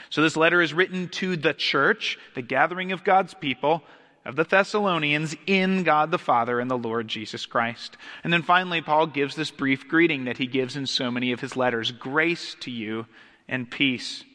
So, 0.10 0.22
this 0.22 0.38
letter 0.38 0.62
is 0.62 0.74
written 0.74 1.10
to 1.10 1.36
the 1.36 1.54
church, 1.54 2.18
the 2.36 2.42
gathering 2.42 2.92
of 2.92 3.04
God's 3.04 3.34
people, 3.34 3.84
of 4.28 4.36
the 4.36 4.44
Thessalonians 4.44 5.36
in 5.48 5.84
God 5.84 6.12
the 6.12 6.18
Father 6.18 6.60
and 6.60 6.70
the 6.70 6.78
Lord 6.78 7.08
Jesus 7.08 7.46
Christ. 7.46 7.96
And 8.24 8.34
then 8.34 8.42
finally, 8.42 8.82
Paul 8.82 9.08
gives 9.08 9.36
this 9.36 9.52
brief 9.52 9.88
greeting 9.88 10.26
that 10.26 10.38
he 10.38 10.48
gives 10.48 10.76
in 10.76 10.86
so 10.86 11.10
many 11.10 11.32
of 11.32 11.40
his 11.40 11.56
letters 11.56 11.92
grace 11.92 12.56
to 12.62 12.72
you 12.72 13.06
and 13.48 13.72
peace. 13.72 14.26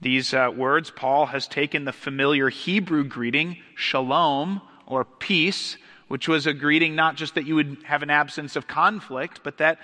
These 0.00 0.32
uh, 0.32 0.50
words, 0.54 0.90
Paul 0.90 1.26
has 1.26 1.46
taken 1.46 1.84
the 1.84 1.92
familiar 1.92 2.48
Hebrew 2.48 3.04
greeting, 3.04 3.58
shalom, 3.74 4.62
or 4.86 5.04
peace, 5.04 5.76
which 6.08 6.28
was 6.28 6.46
a 6.46 6.52
greeting 6.52 6.94
not 6.94 7.16
just 7.16 7.34
that 7.34 7.46
you 7.46 7.54
would 7.54 7.78
have 7.84 8.02
an 8.02 8.10
absence 8.10 8.56
of 8.56 8.66
conflict, 8.66 9.40
but 9.42 9.58
that, 9.58 9.78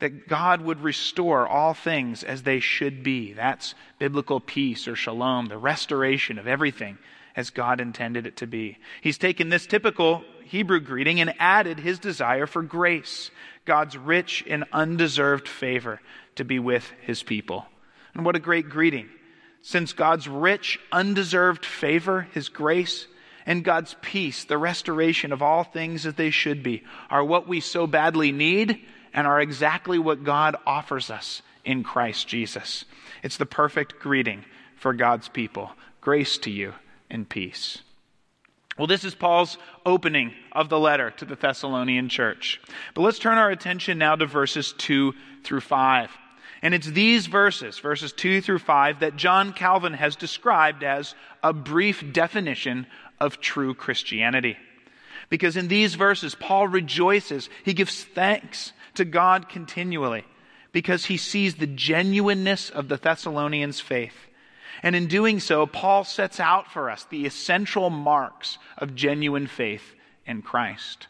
that 0.00 0.28
God 0.28 0.60
would 0.60 0.80
restore 0.80 1.46
all 1.46 1.74
things 1.74 2.22
as 2.22 2.42
they 2.42 2.60
should 2.60 3.02
be. 3.02 3.32
That's 3.32 3.74
biblical 3.98 4.40
peace 4.40 4.86
or 4.86 4.96
shalom, 4.96 5.46
the 5.46 5.58
restoration 5.58 6.38
of 6.38 6.46
everything 6.46 6.98
as 7.36 7.50
God 7.50 7.80
intended 7.80 8.26
it 8.26 8.38
to 8.38 8.46
be. 8.46 8.78
He's 9.00 9.18
taken 9.18 9.48
this 9.48 9.66
typical 9.66 10.24
Hebrew 10.44 10.80
greeting 10.80 11.20
and 11.20 11.34
added 11.38 11.78
his 11.78 11.98
desire 11.98 12.46
for 12.46 12.62
grace, 12.62 13.30
God's 13.64 13.96
rich 13.96 14.44
and 14.48 14.64
undeserved 14.72 15.46
favor 15.46 16.00
to 16.36 16.44
be 16.44 16.58
with 16.58 16.90
his 17.02 17.22
people. 17.22 17.66
And 18.14 18.24
what 18.24 18.36
a 18.36 18.40
great 18.40 18.68
greeting. 18.68 19.08
Since 19.62 19.92
God's 19.92 20.26
rich, 20.26 20.80
undeserved 20.90 21.64
favor, 21.64 22.22
his 22.32 22.48
grace, 22.48 23.06
and 23.48 23.64
God's 23.64 23.96
peace, 24.02 24.44
the 24.44 24.58
restoration 24.58 25.32
of 25.32 25.40
all 25.40 25.64
things 25.64 26.04
as 26.04 26.14
they 26.14 26.28
should 26.28 26.62
be, 26.62 26.84
are 27.08 27.24
what 27.24 27.48
we 27.48 27.60
so 27.60 27.86
badly 27.86 28.30
need 28.30 28.78
and 29.14 29.26
are 29.26 29.40
exactly 29.40 29.98
what 29.98 30.22
God 30.22 30.54
offers 30.66 31.10
us 31.10 31.40
in 31.64 31.82
Christ 31.82 32.28
Jesus. 32.28 32.84
It's 33.22 33.38
the 33.38 33.46
perfect 33.46 34.00
greeting 34.00 34.44
for 34.76 34.92
God's 34.92 35.28
people. 35.28 35.70
Grace 36.02 36.36
to 36.38 36.50
you 36.50 36.74
and 37.08 37.26
peace. 37.26 37.78
Well, 38.76 38.86
this 38.86 39.02
is 39.02 39.14
Paul's 39.14 39.56
opening 39.86 40.34
of 40.52 40.68
the 40.68 40.78
letter 40.78 41.10
to 41.12 41.24
the 41.24 41.34
Thessalonian 41.34 42.10
church. 42.10 42.60
But 42.92 43.00
let's 43.00 43.18
turn 43.18 43.38
our 43.38 43.50
attention 43.50 43.96
now 43.96 44.14
to 44.14 44.26
verses 44.26 44.74
2 44.76 45.14
through 45.42 45.62
5. 45.62 46.10
And 46.62 46.74
it's 46.74 46.88
these 46.88 47.26
verses, 47.26 47.78
verses 47.78 48.12
2 48.12 48.40
through 48.40 48.58
5, 48.58 49.00
that 49.00 49.16
John 49.16 49.52
Calvin 49.52 49.94
has 49.94 50.16
described 50.16 50.82
as 50.82 51.14
a 51.42 51.52
brief 51.52 52.12
definition 52.12 52.86
of 53.20 53.40
true 53.40 53.74
Christianity. 53.74 54.56
Because 55.28 55.56
in 55.56 55.68
these 55.68 55.94
verses, 55.94 56.34
Paul 56.34 56.68
rejoices. 56.68 57.48
He 57.64 57.74
gives 57.74 58.02
thanks 58.02 58.72
to 58.94 59.04
God 59.04 59.48
continually 59.48 60.24
because 60.72 61.06
he 61.06 61.16
sees 61.16 61.54
the 61.54 61.66
genuineness 61.66 62.70
of 62.70 62.88
the 62.88 62.96
Thessalonians' 62.96 63.80
faith. 63.80 64.26
And 64.82 64.94
in 64.94 65.06
doing 65.06 65.40
so, 65.40 65.66
Paul 65.66 66.04
sets 66.04 66.40
out 66.40 66.70
for 66.70 66.90
us 66.90 67.04
the 67.04 67.26
essential 67.26 67.90
marks 67.90 68.58
of 68.76 68.94
genuine 68.94 69.46
faith 69.46 69.94
in 70.26 70.42
Christ. 70.42 71.08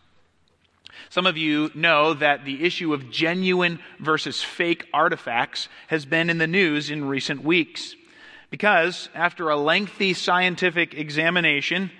Some 1.10 1.26
of 1.26 1.36
you 1.36 1.70
know 1.74 2.14
that 2.14 2.44
the 2.44 2.64
issue 2.64 2.92
of 2.92 3.10
genuine 3.10 3.80
versus 3.98 4.42
fake 4.42 4.86
artifacts 4.92 5.68
has 5.88 6.04
been 6.04 6.30
in 6.30 6.38
the 6.38 6.46
news 6.46 6.90
in 6.90 7.06
recent 7.06 7.44
weeks. 7.44 7.94
Because 8.50 9.08
after 9.14 9.50
a 9.50 9.56
lengthy 9.56 10.14
scientific 10.14 10.94
examination, 10.94 11.90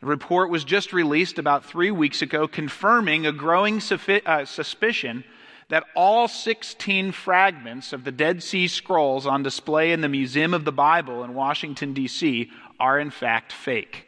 the 0.00 0.06
report 0.06 0.50
was 0.50 0.64
just 0.64 0.92
released 0.92 1.38
about 1.38 1.64
three 1.64 1.90
weeks 1.90 2.22
ago 2.22 2.46
confirming 2.46 3.26
a 3.26 3.32
growing 3.32 3.80
uh, 4.26 4.44
suspicion 4.44 5.24
that 5.68 5.84
all 5.94 6.28
16 6.28 7.12
fragments 7.12 7.92
of 7.92 8.04
the 8.04 8.12
Dead 8.12 8.42
Sea 8.42 8.68
Scrolls 8.68 9.26
on 9.26 9.42
display 9.42 9.92
in 9.92 10.00
the 10.00 10.08
Museum 10.08 10.54
of 10.54 10.64
the 10.64 10.72
Bible 10.72 11.24
in 11.24 11.34
Washington, 11.34 11.92
D.C., 11.92 12.50
are 12.80 12.98
in 12.98 13.10
fact 13.10 13.52
fake. 13.52 14.06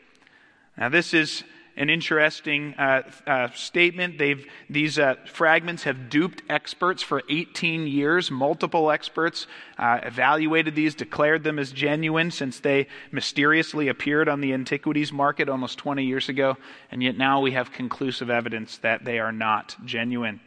Now, 0.77 0.89
this 0.89 1.13
is 1.13 1.45
an 1.81 1.89
interesting 1.89 2.75
uh, 2.75 3.03
uh, 3.27 3.49
statement. 3.55 4.19
They've, 4.19 4.47
these 4.69 4.99
uh, 4.99 5.15
fragments 5.25 5.85
have 5.85 6.11
duped 6.11 6.43
experts 6.51 7.03
for 7.03 7.23
18 7.31 7.87
years. 7.87 8.31
Multiple 8.31 8.91
experts 8.91 9.47
uh, 9.79 9.99
evaluated 10.03 10.75
these, 10.75 10.95
declared 10.95 11.43
them 11.43 11.59
as 11.59 11.73
genuine 11.73 12.31
since 12.31 12.61
they 12.61 12.87
mysteriously 13.11 13.89
appeared 13.89 14.29
on 14.29 14.43
the 14.43 14.53
antiquities 14.53 15.11
market 15.11 15.49
almost 15.49 15.79
20 15.79 16.05
years 16.05 16.29
ago. 16.29 16.59
And 16.91 17.03
yet 17.03 17.17
now 17.17 17.41
we 17.41 17.53
have 17.53 17.73
conclusive 17.73 18.29
evidence 18.29 18.77
that 18.79 19.07
they 19.07 19.19
are 19.19 19.33
not 19.33 19.75
genuine. 19.87 20.41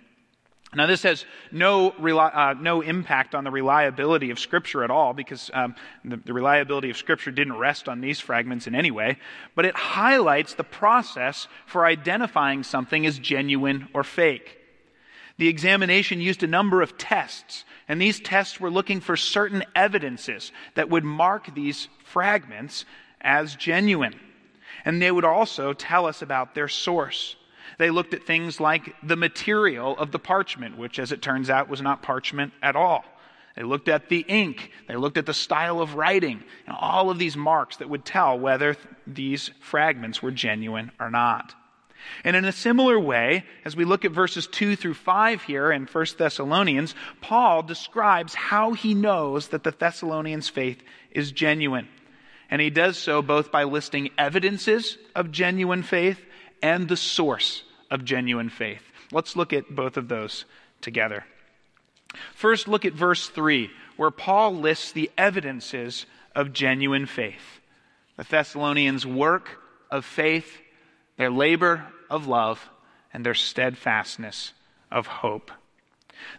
Now, 0.76 0.88
this 0.88 1.04
has 1.04 1.26
no, 1.52 1.90
uh, 1.92 2.56
no 2.60 2.82
impact 2.82 3.36
on 3.36 3.44
the 3.44 3.52
reliability 3.52 4.32
of 4.32 4.40
Scripture 4.40 4.84
at 4.84 4.90
all 4.90 5.14
because 5.14 5.52
um, 5.54 5.76
the, 6.04 6.18
the 6.18 6.34
reliability 6.34 6.90
of 6.90 6.98
Scripture 6.98 7.32
didn't 7.32 7.58
rest 7.58 7.88
on 7.88 8.02
these 8.02 8.20
fragments 8.20 8.66
in 8.66 8.74
any 8.74 8.90
way, 8.90 9.18
but 9.56 9.66
it 9.66 9.76
highlights 9.76 10.56
the 10.56 10.64
process 10.64 11.48
for 11.66 11.86
identifying 11.86 12.64
something 12.64 13.06
as 13.06 13.20
genuine 13.20 13.88
or 13.94 14.04
fake. 14.04 14.60
The 15.38 15.48
examination 15.48 16.22
used 16.22 16.44
a 16.44 16.48
number 16.48 16.82
of 16.82 16.98
tests, 16.98 17.66
and 17.88 18.02
these 18.02 18.20
tests 18.20 18.60
were 18.60 18.70
looking 18.70 19.00
for 19.00 19.16
certain 19.16 19.64
evidences 19.76 20.52
that 20.76 20.90
would 20.90 21.04
mark 21.04 21.54
these 21.54 21.88
fragments 22.04 22.86
as 23.22 23.56
genuine. 23.56 24.20
And 24.86 25.02
they 25.02 25.12
would 25.12 25.26
also 25.26 25.74
tell 25.74 26.06
us 26.06 26.22
about 26.22 26.56
their 26.56 26.68
source. 26.68 27.36
They 27.78 27.90
looked 27.90 28.14
at 28.14 28.26
things 28.26 28.60
like 28.60 28.96
the 29.04 29.16
material 29.16 29.98
of 29.98 30.12
the 30.12 30.20
parchment, 30.20 30.78
which, 30.78 31.00
as 31.00 31.12
it 31.12 31.22
turns 31.22 31.50
out, 31.50 31.70
was 31.70 31.82
not 31.82 32.02
parchment 32.02 32.54
at 32.62 32.76
all. 32.76 33.06
They 33.56 33.64
looked 33.64 33.88
at 33.88 34.10
the 34.10 34.26
ink. 34.28 34.72
They 34.88 34.96
looked 34.96 35.18
at 35.18 35.26
the 35.26 35.34
style 35.34 35.80
of 35.80 35.96
writing, 35.96 36.44
and 36.66 36.76
all 36.80 37.10
of 37.10 37.20
these 37.20 37.38
marks 37.38 37.78
that 37.78 37.90
would 37.90 38.06
tell 38.06 38.38
whether 38.38 38.76
these 39.06 39.52
fragments 39.60 40.22
were 40.22 40.32
genuine 40.32 40.92
or 41.00 41.12
not. 41.12 41.54
And 42.24 42.36
in 42.36 42.46
a 42.46 42.52
similar 42.52 43.00
way, 43.00 43.46
as 43.64 43.76
we 43.76 43.86
look 43.86 44.04
at 44.04 44.12
verses 44.12 44.48
2 44.48 44.76
through 44.76 44.96
5 44.96 45.44
here 45.44 45.72
in 45.72 45.86
1 45.86 46.06
Thessalonians, 46.18 46.96
Paul 47.22 47.64
describes 47.64 48.34
how 48.34 48.74
he 48.74 48.94
knows 48.94 49.50
that 49.50 49.64
the 49.64 49.72
Thessalonians' 49.72 50.50
faith 50.50 50.82
is 51.12 51.32
genuine. 51.32 51.88
And 52.50 52.62
he 52.62 52.70
does 52.70 52.98
so 52.98 53.22
both 53.22 53.52
by 53.52 53.64
listing 53.64 54.10
evidences 54.18 54.98
of 55.16 55.32
genuine 55.32 55.84
faith 55.84 56.20
and 56.64 56.88
the 56.88 56.98
source 56.98 57.64
of 57.92 58.06
genuine 58.06 58.50
faith. 58.50 58.82
Let's 59.12 59.36
look 59.36 59.54
at 59.54 59.76
both 59.76 59.98
of 59.98 60.08
those 60.08 60.46
together. 60.82 61.26
First, 62.34 62.68
look 62.68 62.86
at 62.86 62.94
verse 62.94 63.28
3, 63.28 63.70
where 63.98 64.10
Paul 64.10 64.56
lists 64.56 64.92
the 64.92 65.12
evidences 65.18 66.08
of 66.36 66.54
genuine 66.54 67.06
faith 67.06 67.60
the 68.16 68.24
Thessalonians' 68.24 69.08
work 69.08 69.60
of 69.90 70.06
faith, 70.06 70.62
their 71.18 71.32
labor 71.32 71.88
of 72.12 72.28
love, 72.28 72.70
and 73.12 73.26
their 73.26 73.34
steadfastness 73.34 74.54
of 74.92 75.08
hope. 75.08 75.52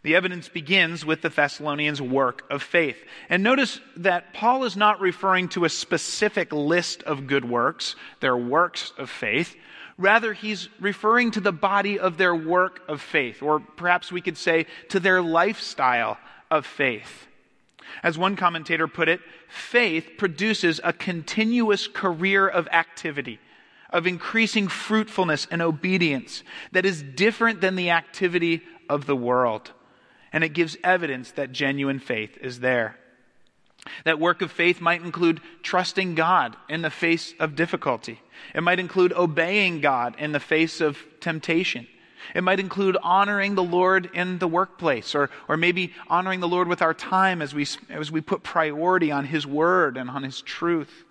The 0.02 0.14
evidence 0.14 0.48
begins 0.48 1.04
with 1.04 1.22
the 1.22 1.28
Thessalonians' 1.28 2.00
work 2.00 2.44
of 2.50 2.62
faith. 2.62 2.96
And 3.28 3.42
notice 3.42 3.80
that 3.96 4.32
Paul 4.32 4.64
is 4.64 4.76
not 4.76 5.00
referring 5.00 5.48
to 5.50 5.64
a 5.64 5.68
specific 5.68 6.52
list 6.52 7.02
of 7.02 7.26
good 7.26 7.44
works, 7.44 7.96
their 8.20 8.36
works 8.36 8.92
of 8.96 9.10
faith. 9.10 9.56
Rather, 9.96 10.32
he's 10.32 10.68
referring 10.80 11.30
to 11.32 11.40
the 11.40 11.52
body 11.52 11.98
of 11.98 12.16
their 12.16 12.34
work 12.34 12.82
of 12.88 13.00
faith, 13.00 13.42
or 13.42 13.60
perhaps 13.60 14.10
we 14.10 14.20
could 14.20 14.36
say 14.36 14.66
to 14.88 14.98
their 14.98 15.22
lifestyle 15.22 16.18
of 16.50 16.66
faith. 16.66 17.26
As 18.02 18.18
one 18.18 18.34
commentator 18.34 18.88
put 18.88 19.08
it, 19.08 19.20
faith 19.48 20.12
produces 20.18 20.80
a 20.82 20.92
continuous 20.92 21.86
career 21.86 22.48
of 22.48 22.66
activity, 22.68 23.38
of 23.90 24.06
increasing 24.06 24.66
fruitfulness 24.66 25.46
and 25.50 25.62
obedience 25.62 26.42
that 26.72 26.84
is 26.84 27.02
different 27.02 27.60
than 27.60 27.76
the 27.76 27.90
activity 27.90 28.62
of 28.88 29.06
the 29.06 29.16
world. 29.16 29.70
And 30.32 30.42
it 30.42 30.48
gives 30.48 30.76
evidence 30.82 31.30
that 31.32 31.52
genuine 31.52 32.00
faith 32.00 32.36
is 32.40 32.58
there. 32.58 32.98
That 34.04 34.18
work 34.18 34.42
of 34.42 34.50
faith 34.50 34.80
might 34.80 35.02
include 35.02 35.40
trusting 35.62 36.14
God 36.14 36.56
in 36.68 36.82
the 36.82 36.90
face 36.90 37.34
of 37.38 37.54
difficulty. 37.54 38.20
It 38.54 38.62
might 38.62 38.80
include 38.80 39.12
obeying 39.12 39.80
God 39.80 40.16
in 40.18 40.32
the 40.32 40.40
face 40.40 40.80
of 40.80 40.98
temptation. 41.20 41.86
It 42.34 42.42
might 42.42 42.60
include 42.60 42.96
honoring 43.02 43.54
the 43.54 43.62
Lord 43.62 44.08
in 44.14 44.38
the 44.38 44.48
workplace, 44.48 45.14
or, 45.14 45.28
or 45.48 45.56
maybe 45.56 45.92
honoring 46.08 46.40
the 46.40 46.48
Lord 46.48 46.68
with 46.68 46.80
our 46.80 46.94
time 46.94 47.42
as 47.42 47.54
we, 47.54 47.66
as 47.90 48.10
we 48.10 48.20
put 48.22 48.42
priority 48.42 49.10
on 49.10 49.26
His 49.26 49.46
Word 49.46 49.96
and 49.98 50.08
on 50.08 50.22
His 50.22 50.40
truth. 50.40 51.04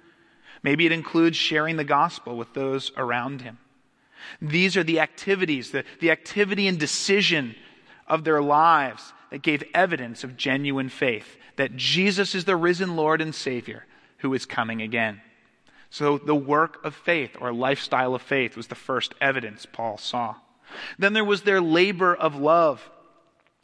Maybe 0.63 0.85
it 0.85 0.91
includes 0.91 1.37
sharing 1.37 1.77
the 1.77 1.83
gospel 1.83 2.35
with 2.35 2.53
those 2.53 2.91
around 2.97 3.41
Him. 3.41 3.59
These 4.41 4.77
are 4.77 4.83
the 4.83 5.01
activities, 5.01 5.71
the, 5.71 5.83
the 5.99 6.09
activity 6.09 6.67
and 6.67 6.79
decision 6.79 7.55
of 8.07 8.23
their 8.23 8.41
lives 8.41 9.13
that 9.33 9.41
gave 9.41 9.63
evidence 9.73 10.23
of 10.23 10.37
genuine 10.37 10.89
faith 10.89 11.37
that 11.55 11.75
Jesus 11.75 12.35
is 12.35 12.45
the 12.45 12.55
risen 12.55 12.95
Lord 12.95 13.19
and 13.19 13.33
Savior 13.33 13.83
who 14.19 14.31
is 14.35 14.45
coming 14.45 14.79
again. 14.79 15.21
So 15.89 16.19
the 16.19 16.35
work 16.35 16.85
of 16.85 16.93
faith 16.93 17.35
or 17.41 17.51
lifestyle 17.51 18.13
of 18.13 18.21
faith 18.21 18.55
was 18.55 18.67
the 18.67 18.75
first 18.75 19.15
evidence 19.19 19.65
Paul 19.65 19.97
saw. 19.97 20.35
Then 20.99 21.13
there 21.13 21.25
was 21.25 21.41
their 21.41 21.61
labor 21.61 22.13
of 22.13 22.35
love. 22.35 22.87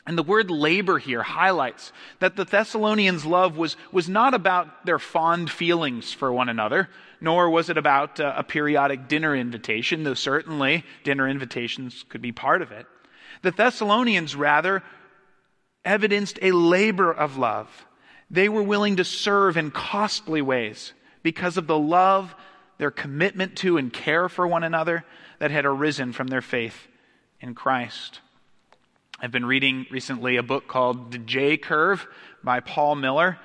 And 0.07 0.17
the 0.17 0.23
word 0.23 0.49
labor 0.49 0.97
here 0.97 1.21
highlights 1.21 1.91
that 2.17 2.35
the 2.35 2.45
Thessalonians' 2.45 3.23
love 3.23 3.55
was, 3.55 3.77
was 3.91 4.09
not 4.09 4.33
about 4.33 4.87
their 4.87 4.97
fond 4.97 5.51
feelings 5.51 6.13
for 6.13 6.33
one 6.33 6.49
another, 6.49 6.89
nor 7.21 7.47
was 7.47 7.69
it 7.69 7.77
about 7.77 8.19
uh, 8.19 8.33
a 8.35 8.43
periodic 8.43 9.07
dinner 9.07 9.35
invitation, 9.35 10.01
though 10.01 10.15
certainly 10.15 10.83
dinner 11.03 11.29
invitations 11.29 12.05
could 12.09 12.23
be 12.23 12.31
part 12.31 12.63
of 12.63 12.71
it. 12.71 12.87
The 13.43 13.51
Thessalonians, 13.51 14.35
rather, 14.35 14.81
evidenced 15.85 16.39
a 16.41 16.51
labor 16.51 17.11
of 17.11 17.37
love. 17.37 17.85
They 18.29 18.49
were 18.49 18.63
willing 18.63 18.97
to 18.97 19.03
serve 19.03 19.57
in 19.57 19.71
costly 19.71 20.41
ways 20.41 20.93
because 21.23 21.57
of 21.57 21.67
the 21.67 21.79
love, 21.79 22.35
their 22.77 22.91
commitment 22.91 23.57
to, 23.57 23.77
and 23.77 23.91
care 23.91 24.29
for 24.29 24.47
one 24.47 24.63
another 24.63 25.03
that 25.39 25.51
had 25.51 25.65
arisen 25.65 26.13
from 26.13 26.27
their 26.27 26.41
faith 26.41 26.87
in 27.41 27.55
Christ. 27.55 28.19
I've 29.19 29.31
been 29.31 29.45
reading 29.45 29.85
recently 29.91 30.37
a 30.37 30.43
book 30.43 30.67
called 30.67 31.11
The 31.11 31.17
J 31.17 31.57
Curve 31.57 32.07
by 32.43 32.59
Paul 32.59 32.95
Miller, 32.95 33.37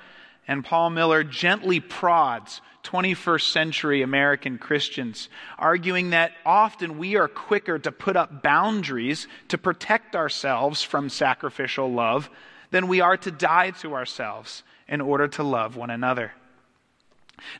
and 0.47 0.63
Paul 0.63 0.91
Miller 0.91 1.23
gently 1.23 1.79
prods 1.79 2.61
21st 2.83 3.51
century 3.51 4.01
American 4.03 4.57
Christians, 4.57 5.27
arguing 5.57 6.11
that 6.11 6.33
often 6.45 6.97
we 6.97 7.15
are 7.15 7.27
quicker 7.27 7.79
to 7.79 7.91
put 7.91 8.15
up 8.15 8.43
boundaries 8.43 9.27
to 9.47 9.57
protect 9.57 10.15
ourselves 10.15 10.83
from 10.83 11.09
sacrificial 11.09 11.91
love 11.91 12.29
than 12.69 12.87
we 12.87 13.01
are 13.01 13.17
to 13.17 13.31
die 13.31 13.71
to 13.71 13.95
ourselves 13.95 14.63
in 14.87 15.01
order 15.01 15.27
to 15.27 15.43
love 15.43 15.75
one 15.75 15.89
another. 15.89 16.31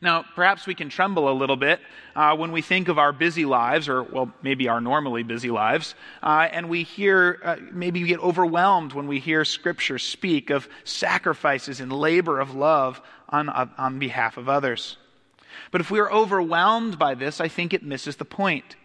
Now, 0.02 0.24
perhaps 0.34 0.66
we 0.66 0.74
can 0.74 0.88
tremble 0.88 1.28
a 1.28 1.34
little 1.34 1.56
bit 1.56 1.80
uh, 2.14 2.36
when 2.36 2.52
we 2.52 2.62
think 2.62 2.88
of 2.88 2.98
our 2.98 3.12
busy 3.12 3.44
lives, 3.44 3.88
or, 3.88 4.02
well, 4.02 4.32
maybe 4.42 4.68
our 4.68 4.80
normally 4.80 5.22
busy 5.22 5.50
lives, 5.50 5.94
uh, 6.22 6.48
and 6.50 6.68
we 6.68 6.82
hear, 6.82 7.40
uh, 7.44 7.56
maybe 7.72 8.02
we 8.02 8.08
get 8.08 8.20
overwhelmed 8.20 8.92
when 8.92 9.06
we 9.06 9.20
hear 9.20 9.44
Scripture 9.44 9.98
speak 9.98 10.50
of 10.50 10.68
sacrifices 10.84 11.80
and 11.80 11.92
labor 11.92 12.40
of 12.40 12.54
love 12.54 13.00
on, 13.28 13.48
uh, 13.48 13.66
on 13.78 13.98
behalf 13.98 14.36
of 14.36 14.48
others. 14.48 14.96
But 15.70 15.80
if 15.80 15.90
we 15.90 15.98
are 16.00 16.10
overwhelmed 16.10 16.98
by 16.98 17.14
this, 17.14 17.40
I 17.40 17.48
think 17.48 17.72
it 17.72 17.82
misses 17.82 18.16
the 18.16 18.24
point. 18.24 18.76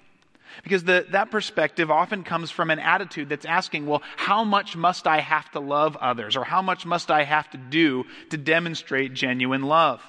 Because 0.63 0.83
the, 0.83 1.05
that 1.11 1.31
perspective 1.31 1.89
often 1.89 2.23
comes 2.23 2.51
from 2.51 2.69
an 2.69 2.79
attitude 2.79 3.29
that's 3.29 3.45
asking, 3.45 3.85
well, 3.85 4.01
how 4.17 4.43
much 4.43 4.75
must 4.75 5.07
I 5.07 5.21
have 5.21 5.49
to 5.51 5.59
love 5.59 5.95
others? 5.95 6.35
Or 6.35 6.43
how 6.43 6.61
much 6.61 6.85
must 6.85 7.09
I 7.09 7.23
have 7.23 7.49
to 7.51 7.57
do 7.57 8.03
to 8.29 8.37
demonstrate 8.37 9.13
genuine 9.13 9.63
love? 9.63 10.01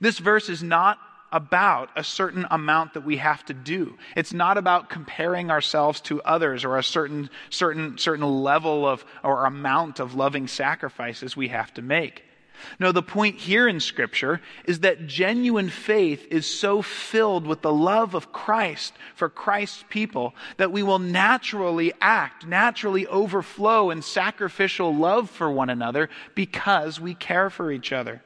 This 0.00 0.18
verse 0.18 0.48
is 0.48 0.62
not 0.62 0.98
about 1.30 1.90
a 1.96 2.04
certain 2.04 2.46
amount 2.50 2.94
that 2.94 3.04
we 3.04 3.18
have 3.18 3.44
to 3.46 3.54
do. 3.54 3.98
It's 4.16 4.32
not 4.32 4.56
about 4.56 4.88
comparing 4.88 5.50
ourselves 5.50 6.00
to 6.02 6.22
others 6.22 6.64
or 6.64 6.78
a 6.78 6.82
certain, 6.82 7.28
certain, 7.50 7.98
certain 7.98 8.24
level 8.24 8.86
of 8.86 9.04
or 9.22 9.44
amount 9.44 10.00
of 10.00 10.14
loving 10.14 10.46
sacrifices 10.48 11.36
we 11.36 11.48
have 11.48 11.72
to 11.74 11.82
make. 11.82 12.24
No, 12.80 12.90
the 12.90 13.02
point 13.02 13.36
here 13.36 13.68
in 13.68 13.78
Scripture 13.78 14.40
is 14.64 14.80
that 14.80 15.06
genuine 15.06 15.68
faith 15.68 16.26
is 16.30 16.46
so 16.46 16.82
filled 16.82 17.46
with 17.46 17.62
the 17.62 17.72
love 17.72 18.14
of 18.14 18.32
Christ 18.32 18.94
for 19.14 19.28
Christ's 19.28 19.84
people 19.88 20.34
that 20.56 20.72
we 20.72 20.82
will 20.82 20.98
naturally 20.98 21.92
act, 22.00 22.46
naturally 22.46 23.06
overflow 23.06 23.90
in 23.90 24.02
sacrificial 24.02 24.94
love 24.94 25.30
for 25.30 25.50
one 25.50 25.70
another 25.70 26.08
because 26.34 27.00
we 27.00 27.14
care 27.14 27.50
for 27.50 27.70
each 27.70 27.92
other. 27.92 28.22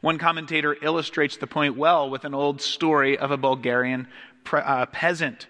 One 0.00 0.18
commentator 0.18 0.76
illustrates 0.80 1.36
the 1.36 1.46
point 1.46 1.76
well 1.76 2.10
with 2.10 2.24
an 2.24 2.34
old 2.34 2.60
story 2.60 3.18
of 3.18 3.30
a 3.30 3.36
Bulgarian 3.36 4.08
pre- 4.44 4.60
uh, 4.60 4.86
peasant. 4.86 5.46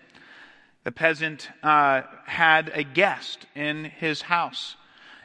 The 0.85 0.93
peasant 0.93 1.49
uh, 1.63 2.03
had 2.27 2.71
a 2.75 2.83
guest 2.83 3.47
in 3.55 3.85
his 3.85 4.23
house. 4.23 4.77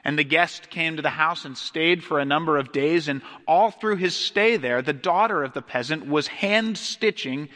And 0.06 0.18
the 0.18 0.24
guest 0.24 0.70
came 0.70 0.96
to 0.96 1.02
the 1.02 1.10
house 1.10 1.44
and 1.44 1.58
stayed 1.58 2.04
for 2.04 2.20
a 2.20 2.26
number 2.26 2.58
of 2.58 2.72
days. 2.72 3.08
And 3.08 3.22
all 3.48 3.70
through 3.70 3.98
his 3.98 4.16
stay 4.16 4.56
there, 4.58 4.82
the 4.82 4.94
daughter 4.94 5.44
of 5.44 5.54
the 5.54 5.62
peasant 5.62 6.08
was 6.08 6.28
hand 6.28 6.78
stitching 6.78 7.50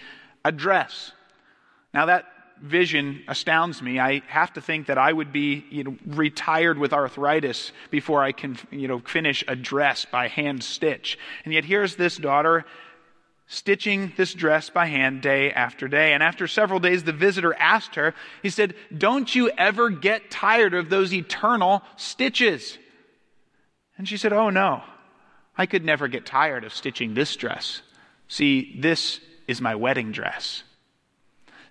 a 0.44 0.52
dress. 0.52 1.14
Now, 1.94 2.08
that 2.08 2.26
vision 2.64 3.22
astounds 3.28 3.82
me. 3.82 4.00
I 4.00 4.22
have 4.28 4.54
to 4.54 4.62
think 4.62 4.88
that 4.88 4.98
I 4.98 5.12
would 5.12 5.34
be 5.34 5.66
you 5.70 5.84
know, 5.84 5.98
retired 6.08 6.80
with 6.80 6.94
arthritis 6.94 7.74
before 7.92 8.24
I 8.24 8.32
can 8.32 8.58
you 8.72 8.88
know, 8.88 9.00
finish 9.00 9.44
a 9.48 9.56
dress 9.56 10.06
by 10.06 10.30
hand 10.30 10.64
stitch. 10.64 11.20
And 11.44 11.54
yet 11.54 11.66
here's 11.66 11.98
this 11.98 12.18
daughter 12.18 12.66
stitching 13.48 14.14
this 14.16 14.34
dress 14.34 14.70
by 14.70 14.86
hand 14.86 15.22
day 15.22 15.52
after 15.52 15.90
day. 15.90 16.14
And 16.14 16.24
after 16.24 16.48
several 16.48 16.80
days, 16.80 17.04
the 17.04 17.12
visitor 17.12 17.54
asked 17.54 17.96
her, 17.96 18.16
he 18.42 18.50
said, 18.50 18.74
Don't 18.98 19.36
you 19.36 19.50
ever 19.58 19.90
get 19.90 20.32
tired 20.32 20.74
of 20.74 20.90
those 20.90 21.14
eternal 21.14 21.84
stitches? 21.98 22.78
And 23.98 24.08
she 24.08 24.16
said, 24.16 24.32
Oh 24.32 24.50
no, 24.50 24.84
I 25.58 25.66
could 25.66 25.84
never 25.84 26.08
get 26.08 26.26
tired 26.26 26.64
of 26.64 26.74
stitching 26.74 27.14
this 27.14 27.36
dress. 27.36 27.82
See, 28.30 28.80
this 28.80 29.20
is 29.50 29.60
my 29.60 29.76
wedding 29.76 30.14
dress. 30.14 30.64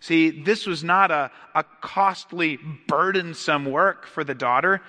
See, 0.03 0.31
this 0.31 0.67
was 0.67 0.83
not 0.83 1.13
a, 1.13 1.31
a 1.55 1.63
costly, 1.81 2.59
burdensome 2.89 3.67
work 3.67 4.05
for 4.05 4.25
the 4.25 4.35
daughter. 4.35 4.83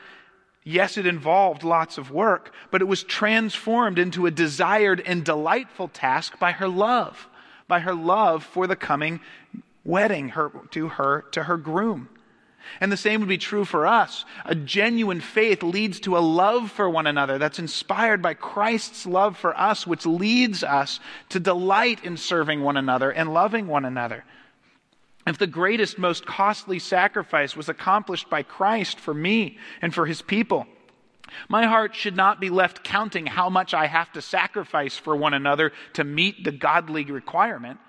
Yes, 0.63 0.97
it 0.97 1.06
involved 1.06 1.62
lots 1.62 1.99
of 1.99 2.10
work, 2.10 2.52
but 2.71 2.82
it 2.82 2.86
was 2.86 3.04
transformed 3.04 3.99
into 3.99 4.26
a 4.26 4.32
desired 4.32 5.04
and 5.06 5.23
delightful 5.23 5.88
task 5.88 6.39
by 6.39 6.54
her 6.54 6.67
love, 6.67 7.28
by 7.67 7.82
her 7.82 7.93
love 7.93 8.43
for 8.43 8.65
the 8.65 8.76
coming 8.76 9.19
wedding 9.86 10.30
her, 10.30 10.49
to 10.71 10.88
her 10.88 11.26
to 11.34 11.43
her 11.43 11.58
groom. 11.58 12.10
And 12.82 12.91
the 12.91 12.97
same 12.97 13.19
would 13.19 13.30
be 13.30 13.38
true 13.38 13.65
for 13.65 13.86
us. 13.86 14.26
A 14.45 14.56
genuine 14.56 15.21
faith 15.21 15.62
leads 15.62 15.99
to 15.99 16.17
a 16.17 16.26
love 16.26 16.71
for 16.71 16.89
one 16.89 17.06
another 17.06 17.38
that's 17.38 17.60
inspired 17.60 18.23
by 18.23 18.34
Christ's 18.34 19.06
love 19.06 19.38
for 19.38 19.56
us, 19.56 19.86
which 19.86 20.08
leads 20.08 20.63
us 20.63 20.99
to 21.30 21.39
delight 21.39 22.04
in 22.04 22.17
serving 22.17 22.63
one 22.63 22.78
another 22.78 23.12
and 23.12 23.32
loving 23.32 23.67
one 23.67 23.86
another. 23.86 24.26
If 25.26 25.38
the 25.38 25.48
greatest, 25.48 25.98
most 25.98 26.26
costly 26.26 26.80
sacrifice 26.80 27.56
was 27.56 27.70
accomplished 27.70 28.30
by 28.30 28.44
Christ 28.44 29.00
for 29.00 29.14
me 29.14 29.58
and 29.82 29.94
for 29.94 30.06
his 30.06 30.22
people, 30.22 30.68
my 31.48 31.66
heart 31.66 31.96
should 31.96 32.16
not 32.16 32.42
be 32.42 32.50
left 32.50 32.84
counting 32.84 33.26
how 33.26 33.50
much 33.50 33.74
I 33.74 33.88
have 33.88 34.12
to 34.14 34.22
sacrifice 34.22 34.98
for 34.98 35.16
one 35.16 35.34
another 35.34 35.72
to 35.94 36.04
meet 36.04 36.44
the 36.44 36.52
godly 36.52 37.06
requirement. 37.06 37.80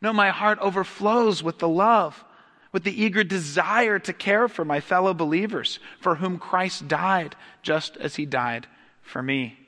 No, 0.00 0.12
my 0.12 0.30
heart 0.30 0.58
overflows 0.60 1.42
with 1.42 1.58
the 1.58 1.68
love, 1.68 2.24
with 2.72 2.84
the 2.84 3.02
eager 3.02 3.22
desire 3.22 3.98
to 3.98 4.12
care 4.12 4.48
for 4.48 4.64
my 4.64 4.80
fellow 4.80 5.12
believers, 5.12 5.78
for 6.00 6.16
whom 6.16 6.38
Christ 6.38 6.88
died 6.88 7.36
just 7.62 7.98
as 7.98 8.16
he 8.16 8.24
died 8.24 8.66
for 9.02 9.22
me. 9.22 9.59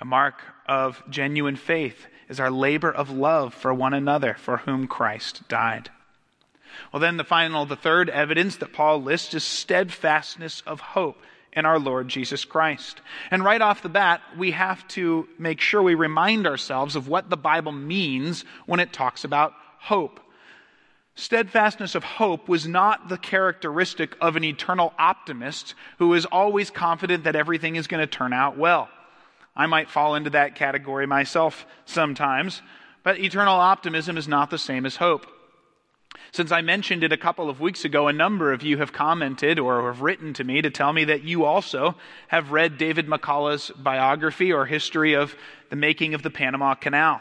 A 0.00 0.04
mark 0.04 0.42
of 0.66 1.02
genuine 1.10 1.56
faith 1.56 2.06
is 2.28 2.38
our 2.38 2.50
labor 2.50 2.90
of 2.90 3.10
love 3.10 3.52
for 3.54 3.74
one 3.74 3.94
another 3.94 4.34
for 4.34 4.58
whom 4.58 4.86
Christ 4.86 5.48
died. 5.48 5.90
Well, 6.92 7.00
then 7.00 7.16
the 7.16 7.24
final, 7.24 7.66
the 7.66 7.76
third 7.76 8.08
evidence 8.10 8.56
that 8.56 8.72
Paul 8.72 9.02
lists 9.02 9.34
is 9.34 9.44
steadfastness 9.44 10.62
of 10.66 10.80
hope 10.80 11.16
in 11.52 11.66
our 11.66 11.78
Lord 11.78 12.08
Jesus 12.08 12.44
Christ. 12.44 13.00
And 13.30 13.42
right 13.42 13.60
off 13.60 13.82
the 13.82 13.88
bat, 13.88 14.20
we 14.36 14.52
have 14.52 14.86
to 14.88 15.28
make 15.38 15.60
sure 15.60 15.82
we 15.82 15.94
remind 15.94 16.46
ourselves 16.46 16.94
of 16.94 17.08
what 17.08 17.30
the 17.30 17.36
Bible 17.36 17.72
means 17.72 18.44
when 18.66 18.80
it 18.80 18.92
talks 18.92 19.24
about 19.24 19.54
hope. 19.78 20.20
Steadfastness 21.16 21.96
of 21.96 22.04
hope 22.04 22.48
was 22.48 22.68
not 22.68 23.08
the 23.08 23.18
characteristic 23.18 24.16
of 24.20 24.36
an 24.36 24.44
eternal 24.44 24.92
optimist 24.98 25.74
who 25.98 26.14
is 26.14 26.26
always 26.26 26.70
confident 26.70 27.24
that 27.24 27.34
everything 27.34 27.74
is 27.74 27.88
going 27.88 28.00
to 28.00 28.06
turn 28.06 28.32
out 28.32 28.56
well. 28.56 28.88
I 29.58 29.66
might 29.66 29.90
fall 29.90 30.14
into 30.14 30.30
that 30.30 30.54
category 30.54 31.06
myself 31.06 31.66
sometimes, 31.84 32.62
but 33.02 33.18
eternal 33.18 33.56
optimism 33.56 34.16
is 34.16 34.28
not 34.28 34.50
the 34.50 34.58
same 34.58 34.86
as 34.86 34.96
hope. 34.96 35.26
Since 36.30 36.52
I 36.52 36.60
mentioned 36.60 37.02
it 37.02 37.12
a 37.12 37.16
couple 37.16 37.50
of 37.50 37.60
weeks 37.60 37.84
ago, 37.84 38.06
a 38.06 38.12
number 38.12 38.52
of 38.52 38.62
you 38.62 38.78
have 38.78 38.92
commented 38.92 39.58
or 39.58 39.90
have 39.90 40.02
written 40.02 40.32
to 40.34 40.44
me 40.44 40.62
to 40.62 40.70
tell 40.70 40.92
me 40.92 41.04
that 41.04 41.24
you 41.24 41.44
also 41.44 41.96
have 42.28 42.52
read 42.52 42.78
David 42.78 43.08
McCullough's 43.08 43.70
biography 43.70 44.52
or 44.52 44.64
history 44.64 45.14
of 45.14 45.34
the 45.70 45.76
making 45.76 46.14
of 46.14 46.22
the 46.22 46.30
Panama 46.30 46.74
Canal. 46.74 47.20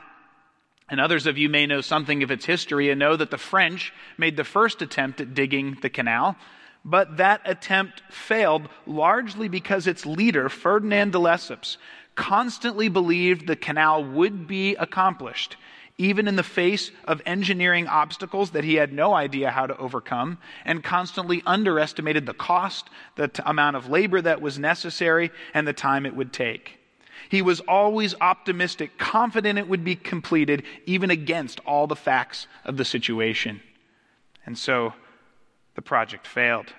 And 0.90 1.02
others 1.02 1.26
of 1.26 1.38
you 1.38 1.50
may 1.50 1.66
know 1.66 1.82
something 1.82 2.22
of 2.22 2.32
its 2.32 2.46
history 2.46 2.90
and 2.90 3.00
know 3.00 3.16
that 3.16 3.32
the 3.32 3.38
French 3.38 3.94
made 4.18 4.38
the 4.38 4.44
first 4.44 4.82
attempt 4.82 5.20
at 5.20 5.34
digging 5.34 5.78
the 5.82 5.90
canal, 5.90 6.38
but 6.86 7.18
that 7.18 7.42
attempt 7.44 8.02
failed 8.10 8.70
largely 8.86 9.50
because 9.50 9.88
its 9.88 10.06
leader, 10.06 10.48
Ferdinand 10.48 11.12
de 11.12 11.18
Lesseps, 11.18 11.78
constantly 12.18 12.90
believed 12.90 13.48
the 13.48 13.56
canal 13.56 14.04
would 14.04 14.48
be 14.48 14.76
accomplished 14.76 15.56
even 15.98 16.28
in 16.28 16.36
the 16.36 16.44
face 16.44 16.92
of 17.06 17.22
engineering 17.26 17.88
obstacles 17.88 18.52
that 18.52 18.64
he 18.64 18.76
had 18.76 18.94
no 18.94 19.14
idea 19.14 19.50
how 19.50 19.66
to 19.66 19.78
overcome, 19.78 20.38
and 20.64 20.84
constantly 20.84 21.42
underestimated 21.46 22.26
the 22.26 22.34
cost, 22.34 22.90
the 23.16 23.28
t- 23.28 23.42
amount 23.46 23.76
of 23.76 23.90
labor 23.90 24.22
that 24.22 24.42
was 24.42 24.60
necessary, 24.60 25.32
and 25.54 25.68
the 25.68 25.74
time 25.74 26.06
it 26.06 26.16
would 26.16 26.32
take. 26.32 26.78
He 27.30 27.42
was 27.42 27.62
always 27.62 28.14
optimistic, 28.22 28.98
confident 28.98 29.58
it 29.58 29.68
would 29.68 29.84
be 29.84 29.96
completed, 29.96 30.64
even 30.86 31.10
against 31.10 31.60
all 31.62 31.88
the 31.88 31.96
facts 31.96 32.48
of 32.64 32.78
the 32.78 32.86
situation. 32.86 33.62
And 34.46 34.58
so 34.58 34.94
the 35.76 35.82
project 35.82 36.28
failed. 36.28 36.74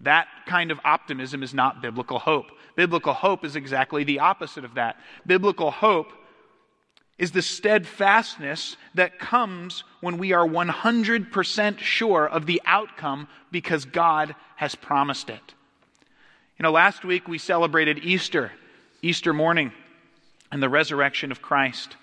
That 0.00 0.28
kind 0.46 0.70
of 0.70 0.80
optimism 0.84 1.42
is 1.42 1.54
not 1.54 1.82
biblical 1.82 2.18
hope. 2.18 2.50
Biblical 2.76 3.14
hope 3.14 3.44
is 3.44 3.56
exactly 3.56 4.04
the 4.04 4.20
opposite 4.20 4.64
of 4.64 4.74
that. 4.74 4.96
Biblical 5.26 5.70
hope 5.70 6.12
is 7.18 7.32
the 7.32 7.42
steadfastness 7.42 8.76
that 8.94 9.18
comes 9.18 9.82
when 10.00 10.18
we 10.18 10.32
are 10.32 10.46
100% 10.46 11.78
sure 11.78 12.28
of 12.28 12.44
the 12.44 12.60
outcome 12.66 13.26
because 13.50 13.86
God 13.86 14.34
has 14.56 14.74
promised 14.74 15.30
it. 15.30 15.54
You 16.58 16.62
know, 16.62 16.72
last 16.72 17.04
week 17.04 17.26
we 17.26 17.38
celebrated 17.38 18.00
Easter, 18.02 18.52
Easter 19.00 19.32
morning, 19.32 19.72
and 20.52 20.62
the 20.62 20.68
resurrection 20.68 21.32
of 21.32 21.42
Christ. 21.42 21.96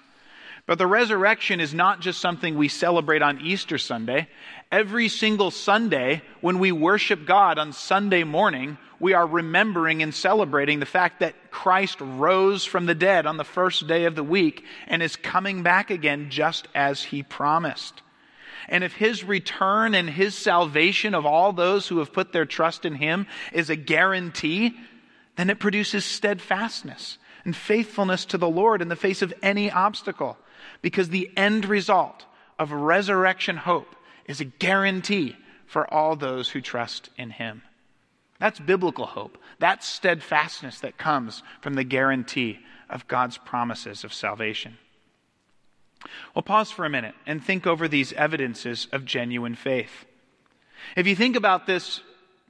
But 0.65 0.77
the 0.77 0.87
resurrection 0.87 1.59
is 1.59 1.73
not 1.73 1.99
just 1.99 2.21
something 2.21 2.55
we 2.55 2.67
celebrate 2.67 3.21
on 3.21 3.41
Easter 3.41 3.77
Sunday. 3.77 4.29
Every 4.73 5.07
single 5.07 5.51
Sunday, 5.51 6.23
when 6.41 6.57
we 6.57 6.71
worship 6.71 7.27
God 7.27 7.59
on 7.59 7.73
Sunday 7.73 8.23
morning, 8.23 8.79
we 8.99 9.13
are 9.13 9.27
remembering 9.27 10.01
and 10.01 10.11
celebrating 10.11 10.79
the 10.79 10.87
fact 10.87 11.19
that 11.19 11.51
Christ 11.51 12.01
rose 12.01 12.65
from 12.65 12.87
the 12.87 12.95
dead 12.95 13.27
on 13.27 13.37
the 13.37 13.43
first 13.43 13.85
day 13.85 14.05
of 14.05 14.15
the 14.15 14.23
week 14.23 14.65
and 14.87 15.03
is 15.03 15.15
coming 15.15 15.61
back 15.61 15.91
again 15.91 16.31
just 16.31 16.67
as 16.73 17.03
he 17.03 17.21
promised. 17.21 18.01
And 18.67 18.83
if 18.83 18.93
his 18.93 19.23
return 19.23 19.93
and 19.93 20.09
his 20.09 20.33
salvation 20.33 21.13
of 21.13 21.23
all 21.23 21.53
those 21.53 21.87
who 21.87 21.99
have 21.99 22.11
put 22.11 22.33
their 22.33 22.47
trust 22.47 22.83
in 22.83 22.95
him 22.95 23.27
is 23.51 23.69
a 23.69 23.75
guarantee, 23.75 24.75
then 25.35 25.51
it 25.51 25.59
produces 25.59 26.03
steadfastness 26.03 27.19
and 27.45 27.55
faithfulness 27.55 28.25
to 28.25 28.39
the 28.39 28.49
Lord 28.49 28.81
in 28.81 28.87
the 28.87 28.95
face 28.95 29.21
of 29.21 29.35
any 29.43 29.69
obstacle 29.69 30.35
because 30.81 31.09
the 31.09 31.29
end 31.37 31.65
result 31.65 32.25
of 32.57 32.71
resurrection 32.71 33.57
hope 33.57 33.95
is 34.27 34.41
a 34.41 34.45
guarantee 34.45 35.35
for 35.65 35.91
all 35.91 36.15
those 36.15 36.49
who 36.49 36.61
trust 36.61 37.09
in 37.17 37.31
Him. 37.31 37.61
That's 38.39 38.59
biblical 38.59 39.05
hope. 39.05 39.37
That's 39.59 39.87
steadfastness 39.87 40.79
that 40.81 40.97
comes 40.97 41.43
from 41.61 41.75
the 41.75 41.83
guarantee 41.83 42.59
of 42.89 43.07
God's 43.07 43.37
promises 43.37 44.03
of 44.03 44.13
salvation. 44.13 44.77
Well, 46.35 46.43
pause 46.43 46.69
for 46.69 46.85
a 46.85 46.89
minute 46.89 47.15
and 47.25 47.43
think 47.43 47.65
over 47.65 47.87
these 47.87 48.13
evidences 48.13 48.87
of 48.91 49.05
genuine 49.05 49.55
faith. 49.55 50.05
If 50.97 51.07
you 51.07 51.15
think 51.15 51.35
about 51.35 51.65
this 51.65 52.01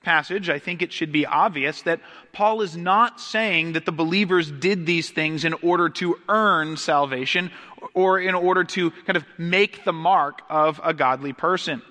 passage, 0.03 0.49
I 0.49 0.59
think 0.59 0.81
it 0.81 0.93
should 0.93 1.11
be 1.11 1.25
obvious 1.25 1.81
that 1.83 2.01
Paul 2.31 2.61
is 2.61 2.77
not 2.77 3.19
saying 3.19 3.73
that 3.73 3.85
the 3.85 3.91
believers 3.91 4.51
did 4.51 4.85
these 4.85 5.09
things 5.09 5.45
in 5.45 5.53
order 5.55 5.89
to 5.89 6.19
earn 6.29 6.77
salvation 6.77 7.51
or 7.93 8.19
in 8.19 8.35
order 8.35 8.63
to 8.63 8.91
kind 8.91 9.17
of 9.17 9.25
make 9.37 9.83
the 9.83 9.93
mark 9.93 10.41
of 10.49 10.79
a 10.83 10.93
godly 10.93 11.33
person. 11.33 11.81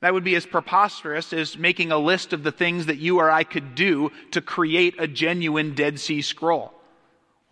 That 0.00 0.12
would 0.12 0.24
be 0.24 0.34
as 0.34 0.44
preposterous 0.44 1.32
as 1.32 1.56
making 1.56 1.92
a 1.92 1.98
list 1.98 2.32
of 2.32 2.42
the 2.42 2.52
things 2.52 2.86
that 2.86 2.98
you 2.98 3.20
or 3.20 3.30
I 3.30 3.44
could 3.44 3.74
do 3.74 4.10
to 4.32 4.40
create 4.40 4.96
a 4.98 5.06
genuine 5.06 5.74
Dead 5.74 6.00
Sea 6.00 6.22
Scroll. 6.22 6.72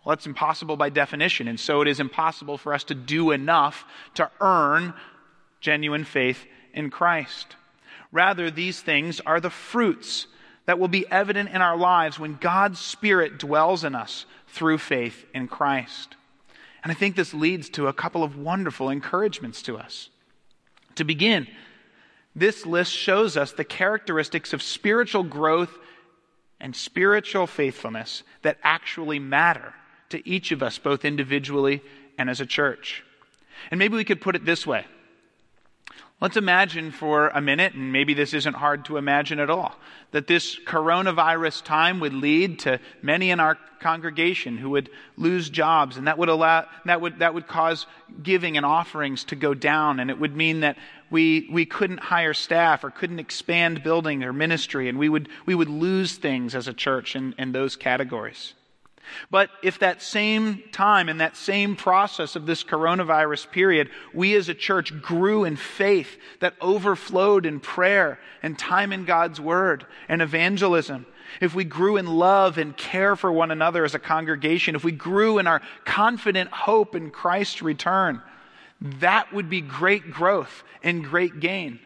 Well, 0.03 0.15
that's 0.15 0.25
impossible 0.25 0.75
by 0.77 0.89
definition, 0.89 1.47
and 1.47 1.59
so 1.59 1.81
it 1.81 1.87
is 1.87 1.99
impossible 1.99 2.57
for 2.57 2.73
us 2.73 2.83
to 2.85 2.95
do 2.95 3.31
enough 3.31 3.85
to 4.15 4.29
earn 4.41 4.93
genuine 5.61 6.03
faith 6.03 6.45
in 6.73 6.89
Christ. 6.89 7.55
Rather, 8.11 8.51
these 8.51 8.81
things 8.81 9.19
are 9.21 9.39
the 9.39 9.49
fruits 9.49 10.27
that 10.65 10.79
will 10.79 10.87
be 10.87 11.09
evident 11.09 11.49
in 11.49 11.61
our 11.61 11.77
lives 11.77 12.19
when 12.19 12.35
God's 12.35 12.79
Spirit 12.79 13.37
dwells 13.37 13.83
in 13.83 13.95
us 13.95 14.25
through 14.47 14.77
faith 14.77 15.25
in 15.33 15.47
Christ. 15.47 16.15
And 16.83 16.91
I 16.91 16.95
think 16.95 17.15
this 17.15 17.33
leads 17.33 17.69
to 17.71 17.87
a 17.87 17.93
couple 17.93 18.23
of 18.23 18.37
wonderful 18.37 18.89
encouragements 18.89 19.61
to 19.63 19.77
us. 19.77 20.09
To 20.95 21.03
begin, 21.03 21.47
this 22.35 22.65
list 22.65 22.91
shows 22.91 23.37
us 23.37 23.51
the 23.51 23.63
characteristics 23.63 24.53
of 24.53 24.61
spiritual 24.61 25.23
growth 25.23 25.77
and 26.59 26.75
spiritual 26.75 27.47
faithfulness 27.47 28.23
that 28.41 28.57
actually 28.63 29.19
matter 29.19 29.73
to 30.09 30.27
each 30.27 30.51
of 30.51 30.61
us, 30.61 30.77
both 30.77 31.05
individually 31.05 31.81
and 32.17 32.29
as 32.29 32.41
a 32.41 32.45
church. 32.45 33.03
And 33.69 33.79
maybe 33.79 33.95
we 33.95 34.03
could 34.03 34.21
put 34.21 34.35
it 34.35 34.45
this 34.45 34.65
way 34.67 34.85
Let's 36.21 36.37
imagine 36.37 36.91
for 36.91 37.29
a 37.29 37.41
minute, 37.41 37.73
and 37.73 37.91
maybe 37.91 38.13
this 38.13 38.35
isn't 38.35 38.53
hard 38.53 38.85
to 38.85 38.97
imagine 38.97 39.39
at 39.39 39.49
all, 39.49 39.75
that 40.11 40.27
this 40.27 40.55
coronavirus 40.55 41.63
time 41.63 41.99
would 41.99 42.13
lead 42.13 42.59
to 42.59 42.79
many 43.01 43.31
in 43.31 43.39
our 43.39 43.57
congregation 43.79 44.55
who 44.55 44.69
would 44.69 44.91
lose 45.17 45.49
jobs, 45.49 45.97
and 45.97 46.05
that 46.05 46.19
would 46.19 46.29
allow 46.29 46.67
that 46.85 47.01
would 47.01 47.17
that 47.19 47.33
would 47.33 47.47
cause 47.47 47.87
giving 48.21 48.55
and 48.55 48.67
offerings 48.67 49.23
to 49.25 49.35
go 49.35 49.55
down, 49.55 49.99
and 49.99 50.11
it 50.11 50.19
would 50.19 50.35
mean 50.35 50.59
that 50.59 50.77
we 51.09 51.49
we 51.51 51.65
couldn't 51.65 51.99
hire 51.99 52.35
staff 52.35 52.83
or 52.83 52.91
couldn't 52.91 53.17
expand 53.17 53.81
building 53.81 54.23
or 54.23 54.31
ministry, 54.31 54.89
and 54.89 54.99
we 54.99 55.09
would 55.09 55.27
we 55.47 55.55
would 55.55 55.69
lose 55.69 56.17
things 56.17 56.53
as 56.53 56.67
a 56.67 56.73
church 56.73 57.15
in, 57.15 57.33
in 57.39 57.51
those 57.51 57.75
categories. 57.75 58.53
But 59.29 59.49
if 59.63 59.79
that 59.79 60.01
same 60.01 60.63
time, 60.71 61.09
and 61.09 61.21
that 61.21 61.37
same 61.37 61.75
process 61.75 62.35
of 62.35 62.45
this 62.45 62.63
coronavirus 62.63 63.51
period, 63.51 63.89
we 64.13 64.35
as 64.35 64.49
a 64.49 64.53
church 64.53 65.01
grew 65.01 65.43
in 65.43 65.55
faith 65.55 66.17
that 66.39 66.55
overflowed 66.61 67.45
in 67.45 67.59
prayer 67.59 68.19
and 68.43 68.57
time 68.57 68.91
in 68.93 69.05
God's 69.05 69.39
Word 69.39 69.85
and 70.07 70.21
evangelism, 70.21 71.05
if 71.39 71.55
we 71.55 71.63
grew 71.63 71.97
in 71.97 72.07
love 72.07 72.57
and 72.57 72.75
care 72.75 73.15
for 73.15 73.31
one 73.31 73.51
another 73.51 73.85
as 73.85 73.95
a 73.95 73.99
congregation, 73.99 74.75
if 74.75 74.83
we 74.83 74.91
grew 74.91 75.37
in 75.37 75.47
our 75.47 75.61
confident 75.85 76.51
hope 76.51 76.95
in 76.95 77.09
Christ's 77.09 77.61
return, 77.61 78.21
that 78.81 79.31
would 79.31 79.49
be 79.49 79.61
great 79.61 80.11
growth 80.11 80.63
and 80.83 81.05
great 81.05 81.39
gain. 81.39 81.79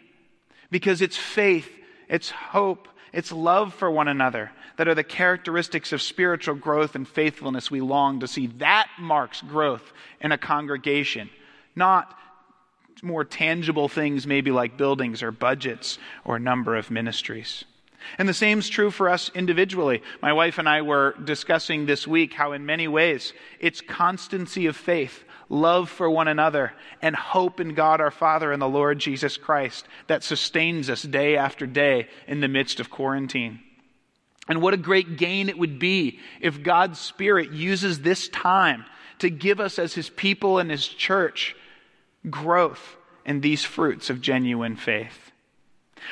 Because 0.72 1.02
it's 1.02 1.18
faith, 1.18 1.70
it's 2.10 2.32
hope, 2.32 2.88
it's 3.16 3.32
love 3.32 3.74
for 3.74 3.90
one 3.90 4.10
another 4.10 4.52
that 4.76 4.90
are 4.90 4.94
the 4.94 5.04
characteristics 5.04 5.94
of 5.94 6.02
spiritual 6.02 6.56
growth 6.56 6.96
and 6.96 7.08
faithfulness 7.08 7.72
we 7.72 7.80
long 7.80 8.20
to 8.20 8.28
see. 8.28 8.48
That 8.48 8.90
marks 9.00 9.42
growth 9.42 9.94
in 10.20 10.34
a 10.34 10.38
congregation, 10.38 11.30
not 11.78 12.14
more 13.02 13.24
tangible 13.24 13.88
things, 13.88 14.28
maybe 14.28 14.52
like 14.52 14.78
buildings 14.78 15.24
or 15.24 15.32
budgets 15.32 15.98
or 16.26 16.40
number 16.40 16.76
of 16.76 16.92
ministries. 16.92 17.64
And 18.18 18.28
the 18.28 18.34
same 18.34 18.60
is 18.60 18.68
true 18.68 18.92
for 18.92 19.10
us 19.10 19.32
individually. 19.34 20.04
My 20.22 20.34
wife 20.34 20.58
and 20.58 20.68
I 20.68 20.82
were 20.82 21.16
discussing 21.24 21.86
this 21.86 22.06
week 22.06 22.34
how, 22.34 22.52
in 22.52 22.66
many 22.66 22.90
ways, 22.90 23.32
it's 23.62 23.80
constancy 23.80 24.66
of 24.66 24.76
faith, 24.76 25.24
love 25.50 25.90
for 25.90 26.10
one 26.10 26.28
another, 26.28 26.74
and 27.02 27.16
hope 27.16 27.60
in 27.60 27.74
God 27.74 28.02
our 28.02 28.12
Father 28.12 28.52
and 28.52 28.62
the 28.62 28.68
Lord 28.68 29.00
Jesus 29.00 29.38
Christ 29.38 29.88
that 30.08 30.24
sustains 30.24 30.90
us 30.90 31.04
day 31.04 31.38
after 31.38 31.66
day 31.66 32.08
in 32.28 32.42
the 32.42 32.48
midst 32.48 32.80
of 32.80 32.90
quarantine. 32.90 33.60
And 34.48 34.62
what 34.62 34.74
a 34.74 34.78
great 34.78 35.18
gain 35.18 35.50
it 35.50 35.58
would 35.58 35.80
be 35.80 36.20
if 36.40 36.64
God's 36.64 37.00
Spirit 37.00 37.52
uses 37.52 38.02
this 38.02 38.30
time 38.30 38.86
to 39.20 39.30
give 39.30 39.60
us, 39.60 39.80
as 39.80 39.94
His 39.94 40.10
people 40.10 40.60
and 40.60 40.70
His 40.70 40.88
church, 40.88 41.56
growth 42.30 42.98
in 43.26 43.42
these 43.42 43.64
fruits 43.64 44.10
of 44.10 44.22
genuine 44.22 44.76
faith. 44.76 45.32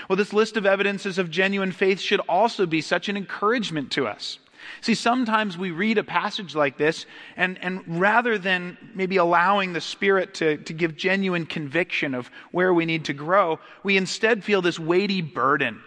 Well, 0.10 0.16
this 0.16 0.34
list 0.34 0.58
of 0.58 0.66
evidences 0.66 1.20
of 1.20 1.30
genuine 1.30 1.72
faith 1.72 2.00
should 2.00 2.22
also 2.22 2.66
be 2.66 2.82
such 2.82 3.10
an 3.10 3.18
encouragement 3.18 3.92
to 3.92 4.08
us. 4.08 4.40
See, 4.82 4.96
sometimes 4.96 5.58
we 5.58 5.72
read 5.72 5.98
a 5.98 6.04
passage 6.04 6.56
like 6.56 6.78
this, 6.78 7.06
and, 7.38 7.58
and 7.62 8.00
rather 8.00 8.38
than 8.38 8.78
maybe 8.94 9.18
allowing 9.18 9.74
the 9.74 9.82
Spirit 9.82 10.34
to, 10.36 10.58
to 10.58 10.74
give 10.74 10.98
genuine 10.98 11.46
conviction 11.46 12.14
of 12.14 12.30
where 12.52 12.74
we 12.74 12.86
need 12.86 13.06
to 13.06 13.14
grow, 13.14 13.60
we 13.84 13.98
instead 13.98 14.44
feel 14.44 14.62
this 14.62 14.80
weighty 14.80 15.22
burden. 15.22 15.82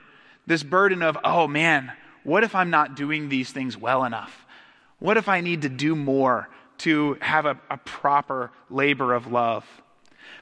This 0.47 0.63
burden 0.63 1.03
of, 1.03 1.19
oh 1.25 1.47
man, 1.47 1.93
what 2.23 2.45
if 2.45 2.55
I'm 2.55 2.71
not 2.71 2.97
doing 2.97 3.29
these 3.29 3.51
things 3.51 3.77
well 3.77 4.05
enough? 4.05 4.47
What 4.99 5.17
if 5.17 5.29
I 5.29 5.41
need 5.41 5.63
to 5.63 5.69
do 5.69 5.95
more 5.95 6.49
to 6.79 7.17
have 7.21 7.47
a, 7.47 7.59
a 7.71 7.77
proper 7.77 8.51
labor 8.71 9.15
of 9.15 9.31
love? 9.31 9.65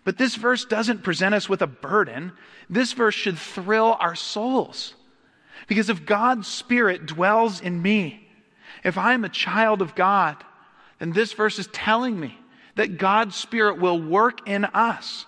But 0.05 0.18
this 0.18 0.35
verse 0.37 0.64
doesn't 0.64 1.03
present 1.03 1.35
us 1.35 1.49
with 1.49 1.62
a 1.62 1.66
burden. 1.66 2.33
This 2.68 2.92
verse 2.92 3.14
should 3.14 3.38
thrill 3.38 3.97
our 3.99 4.14
souls. 4.14 4.94
Because 5.66 5.88
if 5.88 6.05
God's 6.05 6.47
Spirit 6.47 7.07
dwells 7.07 7.61
in 7.61 7.81
me, 7.81 8.23
if 8.85 8.99
I'm 8.99 9.25
a 9.25 9.29
child 9.29 9.83
of 9.83 9.94
God, 9.94 10.37
then 10.99 11.12
this 11.12 11.33
verse 11.33 11.59
is 11.59 11.66
telling 11.68 12.18
me 12.18 12.38
that 12.77 12.99
God's 12.99 13.35
Spirit 13.35 13.79
will 13.79 14.01
work 14.01 14.49
in 14.49 14.64
us 14.66 15.27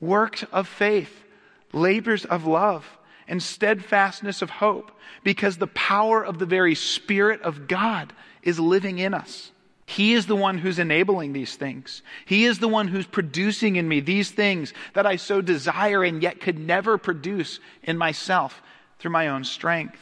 works 0.00 0.44
of 0.50 0.66
faith, 0.66 1.24
labors 1.72 2.24
of 2.24 2.46
love, 2.46 2.86
and 3.28 3.42
steadfastness 3.42 4.42
of 4.42 4.50
hope, 4.50 4.90
because 5.22 5.58
the 5.58 5.66
power 5.68 6.24
of 6.24 6.38
the 6.38 6.46
very 6.46 6.74
Spirit 6.74 7.42
of 7.42 7.68
God 7.68 8.12
is 8.42 8.58
living 8.58 8.98
in 8.98 9.14
us. 9.14 9.52
He 9.86 10.14
is 10.14 10.26
the 10.26 10.36
one 10.36 10.58
who's 10.58 10.78
enabling 10.78 11.32
these 11.32 11.56
things. 11.56 12.02
He 12.24 12.44
is 12.44 12.60
the 12.60 12.68
one 12.68 12.88
who's 12.88 13.06
producing 13.06 13.76
in 13.76 13.88
me 13.88 14.00
these 14.00 14.30
things 14.30 14.72
that 14.94 15.04
I 15.04 15.16
so 15.16 15.40
desire 15.40 16.04
and 16.04 16.22
yet 16.22 16.40
could 16.40 16.58
never 16.58 16.96
produce 16.96 17.58
in 17.82 17.98
myself 17.98 18.62
through 18.98 19.10
my 19.10 19.28
own 19.28 19.44
strength. 19.44 20.00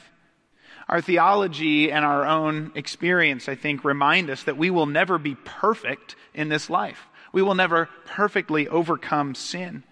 Our 0.88 1.03
theology 1.03 1.92
and 1.92 2.05
our 2.05 2.24
own 2.24 2.72
experience, 2.74 3.48
I 3.48 3.57
think, 3.57 3.85
remind 3.85 4.31
us 4.31 4.44
that 4.44 4.57
we 4.57 4.70
will 4.70 4.87
never 4.87 5.18
be 5.18 5.35
perfect 5.35 6.16
in 6.33 6.48
this 6.48 6.70
life. 6.70 7.07
We 7.33 7.42
will 7.42 7.55
never 7.55 7.90
perfectly 8.07 8.68
overcome 8.68 9.35
sin. 9.35 9.83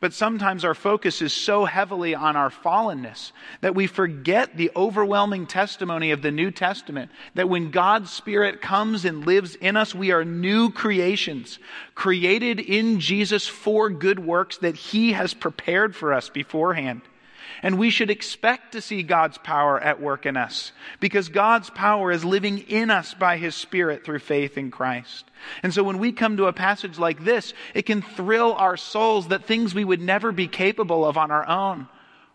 But 0.00 0.12
sometimes 0.12 0.64
our 0.64 0.74
focus 0.74 1.22
is 1.22 1.32
so 1.32 1.64
heavily 1.64 2.14
on 2.14 2.36
our 2.36 2.50
fallenness 2.50 3.32
that 3.60 3.74
we 3.74 3.86
forget 3.86 4.56
the 4.56 4.70
overwhelming 4.74 5.46
testimony 5.46 6.10
of 6.10 6.20
the 6.20 6.30
New 6.30 6.50
Testament 6.50 7.10
that 7.34 7.48
when 7.48 7.70
God's 7.70 8.10
Spirit 8.10 8.60
comes 8.60 9.04
and 9.04 9.26
lives 9.26 9.54
in 9.54 9.76
us, 9.76 9.94
we 9.94 10.10
are 10.10 10.24
new 10.24 10.70
creations, 10.70 11.58
created 11.94 12.60
in 12.60 13.00
Jesus 13.00 13.46
for 13.46 13.88
good 13.90 14.18
works 14.18 14.58
that 14.58 14.76
He 14.76 15.12
has 15.12 15.32
prepared 15.32 15.94
for 15.94 16.12
us 16.12 16.28
beforehand. 16.28 17.02
And 17.64 17.78
we 17.78 17.88
should 17.88 18.10
expect 18.10 18.72
to 18.72 18.82
see 18.82 19.02
God's 19.02 19.38
power 19.38 19.80
at 19.80 19.98
work 19.98 20.26
in 20.26 20.36
us 20.36 20.70
because 21.00 21.30
God's 21.30 21.70
power 21.70 22.12
is 22.12 22.22
living 22.22 22.58
in 22.58 22.90
us 22.90 23.14
by 23.14 23.38
His 23.38 23.54
Spirit 23.54 24.04
through 24.04 24.18
faith 24.18 24.58
in 24.58 24.70
Christ. 24.70 25.24
And 25.62 25.72
so 25.72 25.82
when 25.82 25.98
we 25.98 26.12
come 26.12 26.36
to 26.36 26.44
a 26.44 26.52
passage 26.52 26.98
like 26.98 27.24
this, 27.24 27.54
it 27.72 27.86
can 27.86 28.02
thrill 28.02 28.52
our 28.52 28.76
souls 28.76 29.28
that 29.28 29.46
things 29.46 29.74
we 29.74 29.82
would 29.82 30.02
never 30.02 30.30
be 30.30 30.46
capable 30.46 31.06
of 31.06 31.16
on 31.16 31.30
our 31.30 31.48
own 31.48 31.88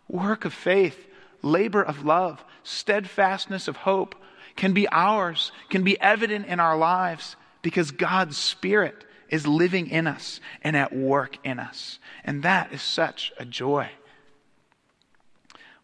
work 0.08 0.44
of 0.44 0.52
faith, 0.52 0.98
labor 1.42 1.82
of 1.82 2.04
love, 2.04 2.44
steadfastness 2.64 3.68
of 3.68 3.76
hope 3.76 4.16
can 4.56 4.72
be 4.72 4.88
ours, 4.88 5.52
can 5.68 5.84
be 5.84 6.00
evident 6.00 6.46
in 6.46 6.58
our 6.58 6.76
lives 6.76 7.36
because 7.62 7.92
God's 7.92 8.36
Spirit 8.36 9.04
is 9.28 9.46
living 9.46 9.90
in 9.90 10.08
us 10.08 10.40
and 10.62 10.76
at 10.76 10.92
work 10.92 11.38
in 11.44 11.60
us. 11.60 12.00
And 12.24 12.42
that 12.42 12.72
is 12.72 12.82
such 12.82 13.32
a 13.38 13.44
joy. 13.44 13.90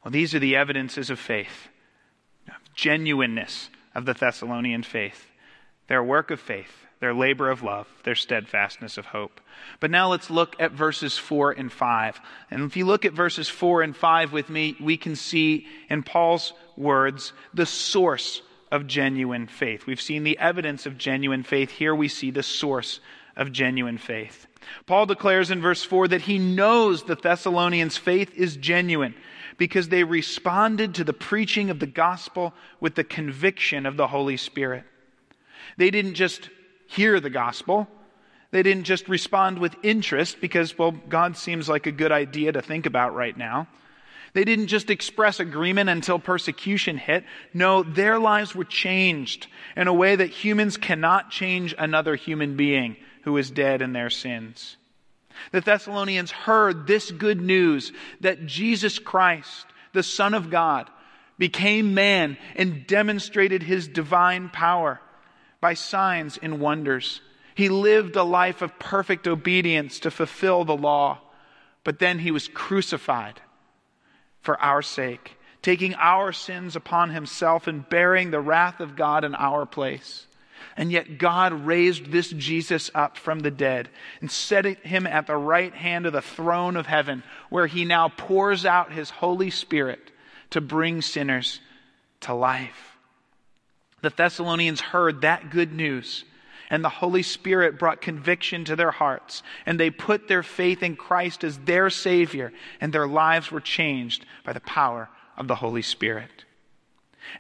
Well, 0.05 0.13
these 0.13 0.35
are 0.35 0.39
the 0.39 0.57
evidences 0.57 1.11
of 1.11 1.19
faith, 1.19 1.69
of 2.49 2.75
genuineness 2.75 3.71
of 3.95 4.05
the 4.05 4.15
Thessalonian 4.15 4.83
faith, 4.83 5.31
their 5.89 6.03
work 6.03 6.31
of 6.31 6.41
faith, 6.41 6.87
their 7.01 7.15
labor 7.15 7.51
of 7.51 7.63
love, 7.63 7.87
their 8.05 8.15
steadfastness 8.15 8.97
of 8.99 9.07
hope. 9.07 9.41
But 9.81 9.91
now 9.91 10.11
let's 10.11 10.31
look 10.31 10.57
at 10.59 10.73
verses 10.73 11.19
4 11.19 11.53
and 11.53 11.71
5. 11.71 12.21
And 12.51 12.63
if 12.63 12.77
you 12.77 12.87
look 12.87 13.05
at 13.05 13.13
verses 13.13 13.49
4 13.49 13.83
and 13.83 13.97
5 13.97 14.33
with 14.33 14.49
me, 14.49 14.77
we 14.81 14.97
can 14.97 15.17
see 15.17 15.67
in 15.91 16.03
Paul's 16.03 16.53
words 16.77 17.33
the 17.53 17.67
source 17.67 18.43
of 18.71 18.87
genuine 18.87 19.47
faith. 19.47 19.87
We've 19.87 20.01
seen 20.01 20.25
the 20.25 20.39
evidence 20.39 20.87
of 20.87 20.99
genuine 20.99 21.43
faith. 21.43 21.71
Here 21.71 21.95
we 21.95 22.09
see 22.09 22.31
the 22.31 22.43
source 22.43 23.01
of 23.37 23.53
genuine 23.53 23.99
faith. 23.99 24.47
Paul 24.87 25.07
declares 25.07 25.51
in 25.51 25.61
verse 25.61 25.85
4 25.85 26.09
that 26.09 26.23
he 26.23 26.39
knows 26.39 27.03
the 27.03 27.15
Thessalonians' 27.15 27.97
faith 27.97 28.35
is 28.35 28.57
genuine 28.57 29.15
because 29.59 29.89
they 29.89 30.05
responded 30.05 30.95
to 30.95 31.05
the 31.05 31.13
preaching 31.13 31.71
of 31.71 31.79
the 31.79 31.87
gospel 31.87 32.53
with 32.81 32.95
the 32.95 33.05
conviction 33.05 33.87
of 33.87 33.97
the 33.97 34.07
Holy 34.07 34.37
Spirit. 34.37 34.85
They 35.77 35.91
didn't 35.91 36.15
just 36.15 36.51
hear 36.87 37.21
the 37.21 37.31
gospel. 37.31 37.89
They 38.51 38.63
didn't 38.63 38.85
just 38.85 39.09
respond 39.09 39.59
with 39.59 39.75
interest 39.83 40.41
because, 40.41 40.79
well, 40.79 40.93
God 40.93 41.37
seems 41.37 41.69
like 41.69 41.87
a 41.87 41.93
good 41.93 42.13
idea 42.13 42.53
to 42.53 42.63
think 42.63 42.87
about 42.87 43.15
right 43.15 43.37
now. 43.37 43.67
They 44.33 44.45
didn't 44.45 44.67
just 44.67 44.91
express 44.91 45.41
agreement 45.41 45.89
until 45.89 46.19
persecution 46.19 46.99
hit. 46.99 47.25
No, 47.55 47.83
their 47.83 48.19
lives 48.19 48.55
were 48.55 48.65
changed 48.65 49.47
in 49.77 49.89
a 49.89 49.95
way 49.95 50.15
that 50.15 50.29
humans 50.29 50.77
cannot 50.77 51.31
change 51.31 51.75
another 51.79 52.17
human 52.17 52.57
being 52.57 52.97
who 53.23 53.39
is 53.39 53.51
dead 53.51 53.81
in 53.81 53.95
their 53.95 54.11
sins. 54.11 54.77
The 55.53 55.61
Thessalonians 55.61 56.31
heard 56.31 56.87
this 56.87 57.11
good 57.11 57.41
news 57.41 57.93
that 58.21 58.47
Jesus 58.47 58.99
Christ, 58.99 59.67
the 59.93 60.03
Son 60.03 60.35
of 60.35 60.51
God, 60.51 60.91
became 61.39 61.95
man 61.95 62.37
and 62.55 62.87
demonstrated 62.87 63.63
his 63.63 63.89
divine 63.89 64.49
power 64.49 65.01
by 65.61 65.75
signs 65.75 66.39
and 66.41 66.61
wonders. 66.61 67.21
He 67.55 67.69
lived 67.69 68.17
a 68.17 68.23
life 68.23 68.63
of 68.63 68.79
perfect 68.79 69.27
obedience 69.27 70.01
to 70.01 70.11
fulfill 70.11 70.65
the 70.65 70.77
law, 70.77 71.21
but 71.85 71.99
then 71.99 72.19
he 72.19 72.31
was 72.31 72.49
crucified 72.49 73.41
for 74.41 74.61
our 74.61 74.83
sake, 74.83 75.37
taking 75.63 75.95
our 75.95 76.33
sins 76.33 76.77
upon 76.77 77.11
himself 77.11 77.67
and 77.67 77.89
bearing 77.89 78.31
the 78.31 78.41
wrath 78.41 78.81
of 78.81 78.97
God 78.97 79.25
in 79.25 79.35
our 79.35 79.67
place. 79.67 80.27
And 80.77 80.93
yet 80.93 81.19
God 81.19 81.53
raised 81.67 82.13
this 82.13 82.31
Jesus 82.31 82.91
up 82.95 83.17
from 83.17 83.41
the 83.41 83.51
dead 83.51 83.89
and 84.21 84.31
set 84.31 84.67
him 84.85 85.07
at 85.07 85.27
the 85.27 85.37
right 85.37 85.75
hand 85.75 86.05
of 86.05 86.13
the 86.13 86.21
throne 86.21 86.77
of 86.77 86.87
heaven, 86.87 87.23
where 87.49 87.67
he 87.67 87.85
now 87.85 88.09
pours 88.09 88.67
out 88.67 88.93
his 88.93 89.09
Holy 89.09 89.51
Spirit 89.51 90.11
to 90.51 90.61
bring 90.61 91.01
sinners 91.01 91.61
to 92.21 92.35
life. 92.35 92.99
The 94.03 94.11
Thessalonians 94.11 94.81
heard 94.81 95.23
that 95.23 95.51
good 95.51 95.73
news, 95.73 96.25
and 96.69 96.85
the 96.85 96.91
Holy 96.91 97.23
Spirit 97.23 97.79
brought 97.79 98.03
conviction 98.03 98.65
to 98.67 98.77
their 98.77 98.91
hearts, 98.91 99.43
and 99.65 99.81
they 99.81 99.91
put 99.91 100.29
their 100.29 100.43
faith 100.43 100.83
in 100.83 100.97
Christ 100.97 101.43
as 101.43 101.59
their 101.59 101.89
Savior, 101.89 102.53
and 102.81 102.93
their 102.93 103.07
lives 103.07 103.51
were 103.51 103.61
changed 103.61 104.27
by 104.45 104.53
the 104.53 104.61
power 104.61 105.09
of 105.39 105.49
the 105.49 105.55
Holy 105.55 105.83
Spirit. 105.83 106.45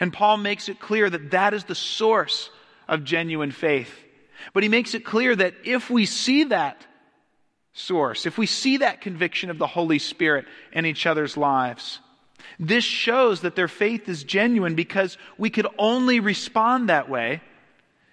And 0.00 0.12
Paul 0.12 0.38
makes 0.38 0.68
it 0.68 0.80
clear 0.80 1.10
that 1.10 1.32
that 1.32 1.52
is 1.52 1.64
the 1.64 1.74
source 1.74 2.50
of 2.88 3.04
genuine 3.04 3.50
faith. 3.50 3.92
But 4.52 4.62
he 4.62 4.68
makes 4.68 4.94
it 4.94 5.04
clear 5.04 5.34
that 5.34 5.54
if 5.64 5.90
we 5.90 6.06
see 6.06 6.44
that 6.44 6.86
source, 7.72 8.26
if 8.26 8.38
we 8.38 8.46
see 8.46 8.78
that 8.78 9.00
conviction 9.00 9.50
of 9.50 9.58
the 9.58 9.66
Holy 9.66 9.98
Spirit 9.98 10.46
in 10.72 10.86
each 10.86 11.06
other's 11.06 11.36
lives, 11.36 12.00
this 12.58 12.84
shows 12.84 13.40
that 13.40 13.56
their 13.56 13.68
faith 13.68 14.08
is 14.08 14.24
genuine 14.24 14.74
because 14.74 15.18
we 15.36 15.50
could 15.50 15.66
only 15.78 16.20
respond 16.20 16.88
that 16.88 17.08
way 17.08 17.42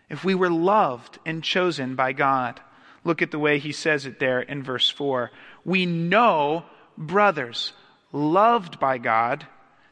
if 0.09 0.23
we 0.23 0.35
were 0.35 0.49
loved 0.49 1.19
and 1.25 1.43
chosen 1.43 1.95
by 1.95 2.13
God. 2.13 2.59
Look 3.03 3.21
at 3.21 3.31
the 3.31 3.39
way 3.39 3.59
he 3.59 3.71
says 3.71 4.05
it 4.05 4.19
there 4.19 4.41
in 4.41 4.63
verse 4.63 4.89
4. 4.89 5.31
We 5.65 5.85
know, 5.85 6.65
brothers, 6.97 7.73
loved 8.11 8.79
by 8.79 8.97
God, 8.97 9.45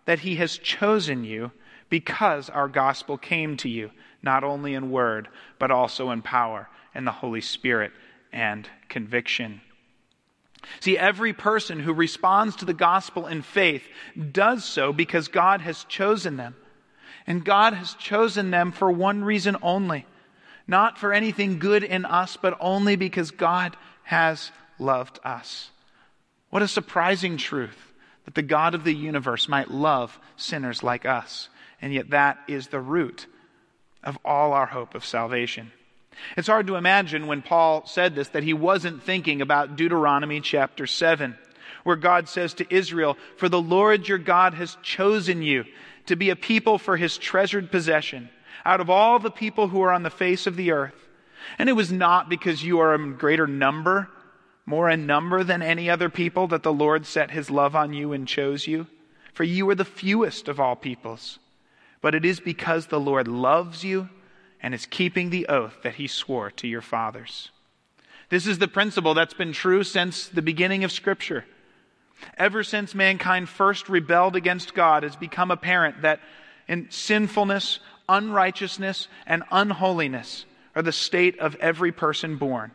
that 0.05 0.19
he 0.19 0.35
has 0.35 0.57
chosen 0.57 1.23
you 1.23 1.51
because 1.89 2.49
our 2.49 2.67
gospel 2.67 3.17
came 3.17 3.57
to 3.57 3.69
you 3.69 3.91
not 4.23 4.43
only 4.43 4.73
in 4.73 4.91
word, 4.91 5.27
but 5.59 5.71
also 5.71 6.11
in 6.11 6.21
power 6.21 6.69
and 6.93 7.05
the 7.05 7.11
Holy 7.11 7.41
Spirit 7.41 7.91
and 8.31 8.69
conviction. 8.89 9.61
See, 10.79 10.97
every 10.97 11.33
person 11.33 11.79
who 11.79 11.93
responds 11.93 12.57
to 12.57 12.65
the 12.65 12.73
gospel 12.73 13.25
in 13.25 13.41
faith 13.41 13.83
does 14.31 14.63
so 14.63 14.93
because 14.93 15.27
God 15.27 15.61
has 15.61 15.83
chosen 15.85 16.37
them. 16.37 16.55
And 17.25 17.45
God 17.45 17.73
has 17.73 17.93
chosen 17.95 18.51
them 18.51 18.71
for 18.71 18.91
one 18.91 19.23
reason 19.23 19.57
only 19.61 20.05
not 20.67 20.97
for 20.97 21.11
anything 21.11 21.59
good 21.59 21.83
in 21.83 22.05
us, 22.05 22.37
but 22.37 22.57
only 22.61 22.95
because 22.95 23.31
God 23.31 23.75
has 24.03 24.51
loved 24.79 25.19
us. 25.23 25.69
What 26.49 26.61
a 26.61 26.67
surprising 26.67 27.37
truth 27.37 27.93
that 28.25 28.35
the 28.35 28.41
God 28.41 28.73
of 28.73 28.83
the 28.83 28.93
universe 28.93 29.49
might 29.49 29.69
love 29.69 30.17
sinners 30.37 30.81
like 30.81 31.05
us. 31.05 31.49
And 31.81 31.93
yet, 31.93 32.11
that 32.11 32.39
is 32.47 32.67
the 32.67 32.79
root 32.79 33.25
of 34.03 34.17
all 34.25 34.53
our 34.53 34.65
hope 34.65 34.95
of 34.95 35.05
salvation. 35.05 35.71
It's 36.37 36.47
hard 36.47 36.67
to 36.67 36.75
imagine 36.75 37.27
when 37.27 37.41
Paul 37.41 37.85
said 37.85 38.15
this 38.15 38.29
that 38.29 38.43
he 38.43 38.53
wasn't 38.53 39.03
thinking 39.03 39.41
about 39.41 39.75
Deuteronomy 39.75 40.41
chapter 40.41 40.85
7, 40.87 41.35
where 41.83 41.95
God 41.95 42.27
says 42.27 42.53
to 42.55 42.73
Israel, 42.73 43.17
For 43.37 43.49
the 43.49 43.61
Lord 43.61 44.07
your 44.07 44.17
God 44.17 44.53
has 44.53 44.77
chosen 44.83 45.41
you 45.41 45.65
to 46.07 46.15
be 46.15 46.29
a 46.29 46.35
people 46.35 46.77
for 46.77 46.97
his 46.97 47.17
treasured 47.17 47.71
possession 47.71 48.29
out 48.65 48.81
of 48.81 48.89
all 48.89 49.19
the 49.19 49.31
people 49.31 49.67
who 49.67 49.81
are 49.81 49.91
on 49.91 50.03
the 50.03 50.09
face 50.09 50.45
of 50.45 50.55
the 50.55 50.71
earth. 50.71 51.09
And 51.57 51.69
it 51.69 51.73
was 51.73 51.91
not 51.91 52.29
because 52.29 52.63
you 52.63 52.79
are 52.79 52.93
a 52.93 53.13
greater 53.13 53.47
number, 53.47 54.09
more 54.65 54.89
in 54.89 55.07
number 55.07 55.43
than 55.43 55.61
any 55.61 55.89
other 55.89 56.09
people, 56.09 56.47
that 56.47 56.61
the 56.61 56.73
Lord 56.73 57.05
set 57.05 57.31
his 57.31 57.49
love 57.49 57.75
on 57.75 57.93
you 57.93 58.13
and 58.13 58.27
chose 58.27 58.67
you. 58.67 58.87
For 59.33 59.43
you 59.43 59.67
are 59.69 59.75
the 59.75 59.85
fewest 59.85 60.47
of 60.47 60.59
all 60.59 60.75
peoples 60.75 61.39
but 62.01 62.15
it 62.15 62.25
is 62.25 62.39
because 62.39 62.87
the 62.87 62.99
Lord 62.99 63.27
loves 63.27 63.83
you 63.83 64.09
and 64.61 64.73
is 64.73 64.85
keeping 64.85 65.29
the 65.29 65.47
oath 65.47 65.77
that 65.83 65.95
he 65.95 66.07
swore 66.07 66.51
to 66.51 66.67
your 66.67 66.81
fathers. 66.81 67.51
This 68.29 68.47
is 68.47 68.59
the 68.59 68.67
principle 68.67 69.13
that's 69.13 69.33
been 69.33 69.53
true 69.53 69.83
since 69.83 70.27
the 70.27 70.41
beginning 70.41 70.83
of 70.83 70.91
Scripture. 70.91 71.45
Ever 72.37 72.63
since 72.63 72.95
mankind 72.95 73.49
first 73.49 73.89
rebelled 73.89 74.35
against 74.35 74.73
God, 74.73 75.03
it's 75.03 75.15
become 75.15 75.51
apparent 75.51 76.03
that 76.03 76.19
in 76.67 76.89
sinfulness, 76.89 77.79
unrighteousness, 78.07 79.07
and 79.25 79.43
unholiness 79.51 80.45
are 80.75 80.81
the 80.81 80.91
state 80.91 81.39
of 81.39 81.55
every 81.55 81.91
person 81.91 82.37
born. 82.37 82.71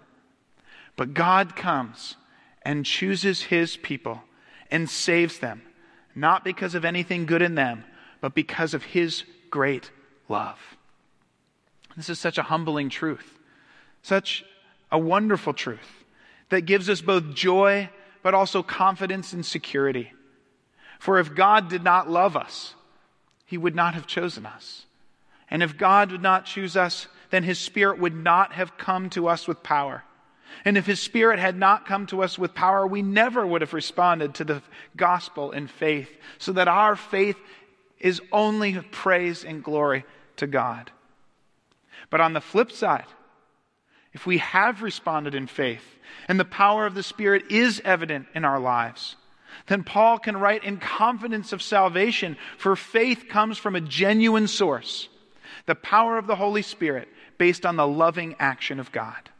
But 0.96 1.14
God 1.14 1.56
comes 1.56 2.16
and 2.62 2.84
chooses 2.84 3.42
his 3.42 3.76
people 3.76 4.22
and 4.70 4.90
saves 4.90 5.38
them, 5.38 5.62
not 6.14 6.44
because 6.44 6.74
of 6.74 6.84
anything 6.84 7.26
good 7.26 7.42
in 7.42 7.54
them, 7.54 7.84
but 8.20 8.34
because 8.34 8.74
of 8.74 8.82
his 8.82 9.24
great 9.50 9.90
love. 10.28 10.58
This 11.96 12.10
is 12.10 12.18
such 12.18 12.38
a 12.38 12.42
humbling 12.42 12.88
truth, 12.88 13.38
such 14.02 14.44
a 14.92 14.98
wonderful 14.98 15.54
truth 15.54 16.04
that 16.50 16.62
gives 16.62 16.88
us 16.90 17.00
both 17.00 17.34
joy 17.34 17.88
but 18.22 18.34
also 18.34 18.62
confidence 18.62 19.32
and 19.32 19.46
security. 19.46 20.12
For 20.98 21.18
if 21.18 21.34
God 21.34 21.68
did 21.68 21.84
not 21.84 22.10
love 22.10 22.36
us, 22.36 22.74
he 23.44 23.56
would 23.56 23.74
not 23.74 23.94
have 23.94 24.06
chosen 24.06 24.44
us. 24.44 24.86
And 25.48 25.62
if 25.62 25.78
God 25.78 26.10
would 26.10 26.22
not 26.22 26.44
choose 26.44 26.76
us, 26.76 27.06
then 27.30 27.44
his 27.44 27.58
Spirit 27.58 28.00
would 28.00 28.14
not 28.14 28.52
have 28.52 28.76
come 28.76 29.10
to 29.10 29.28
us 29.28 29.46
with 29.46 29.62
power. 29.62 30.02
And 30.64 30.76
if 30.76 30.86
his 30.86 31.00
Spirit 31.00 31.38
had 31.38 31.56
not 31.56 31.86
come 31.86 32.06
to 32.06 32.22
us 32.22 32.38
with 32.38 32.54
power, 32.54 32.86
we 32.86 33.02
never 33.02 33.46
would 33.46 33.60
have 33.60 33.74
responded 33.74 34.34
to 34.34 34.44
the 34.44 34.62
gospel 34.96 35.52
in 35.52 35.68
faith, 35.68 36.10
so 36.38 36.52
that 36.52 36.68
our 36.68 36.96
faith 36.96 37.36
is 37.98 38.20
only 38.32 38.74
praise 38.74 39.44
and 39.44 39.62
glory 39.62 40.04
to 40.36 40.46
God. 40.46 40.90
But 42.10 42.20
on 42.20 42.32
the 42.32 42.40
flip 42.40 42.70
side, 42.70 43.06
if 44.12 44.26
we 44.26 44.38
have 44.38 44.82
responded 44.82 45.34
in 45.34 45.46
faith 45.46 45.84
and 46.28 46.38
the 46.38 46.44
power 46.44 46.86
of 46.86 46.94
the 46.94 47.02
Spirit 47.02 47.50
is 47.50 47.80
evident 47.84 48.26
in 48.34 48.44
our 48.44 48.60
lives, 48.60 49.16
then 49.66 49.84
Paul 49.84 50.18
can 50.18 50.36
write 50.36 50.64
in 50.64 50.78
confidence 50.78 51.52
of 51.52 51.62
salvation, 51.62 52.36
for 52.58 52.76
faith 52.76 53.24
comes 53.28 53.58
from 53.58 53.74
a 53.74 53.80
genuine 53.80 54.48
source, 54.48 55.08
the 55.66 55.74
power 55.74 56.18
of 56.18 56.26
the 56.26 56.36
Holy 56.36 56.62
Spirit 56.62 57.08
based 57.38 57.66
on 57.66 57.76
the 57.76 57.86
loving 57.86 58.36
action 58.38 58.78
of 58.80 58.92
God. 58.92 59.30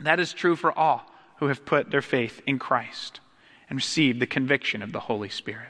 That 0.00 0.20
is 0.20 0.32
true 0.32 0.56
for 0.56 0.76
all 0.76 1.06
who 1.36 1.46
have 1.46 1.64
put 1.64 1.90
their 1.90 2.02
faith 2.02 2.40
in 2.46 2.58
Christ 2.58 3.20
and 3.68 3.76
received 3.76 4.20
the 4.20 4.26
conviction 4.26 4.82
of 4.82 4.92
the 4.92 5.00
Holy 5.00 5.28
Spirit. 5.28 5.68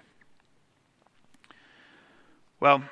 Well, 2.60 2.82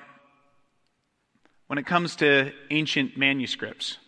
when 1.67 1.79
it 1.79 1.87
comes 1.87 2.17
to 2.17 2.53
ancient 2.71 3.19
manuscripts, 3.19 3.99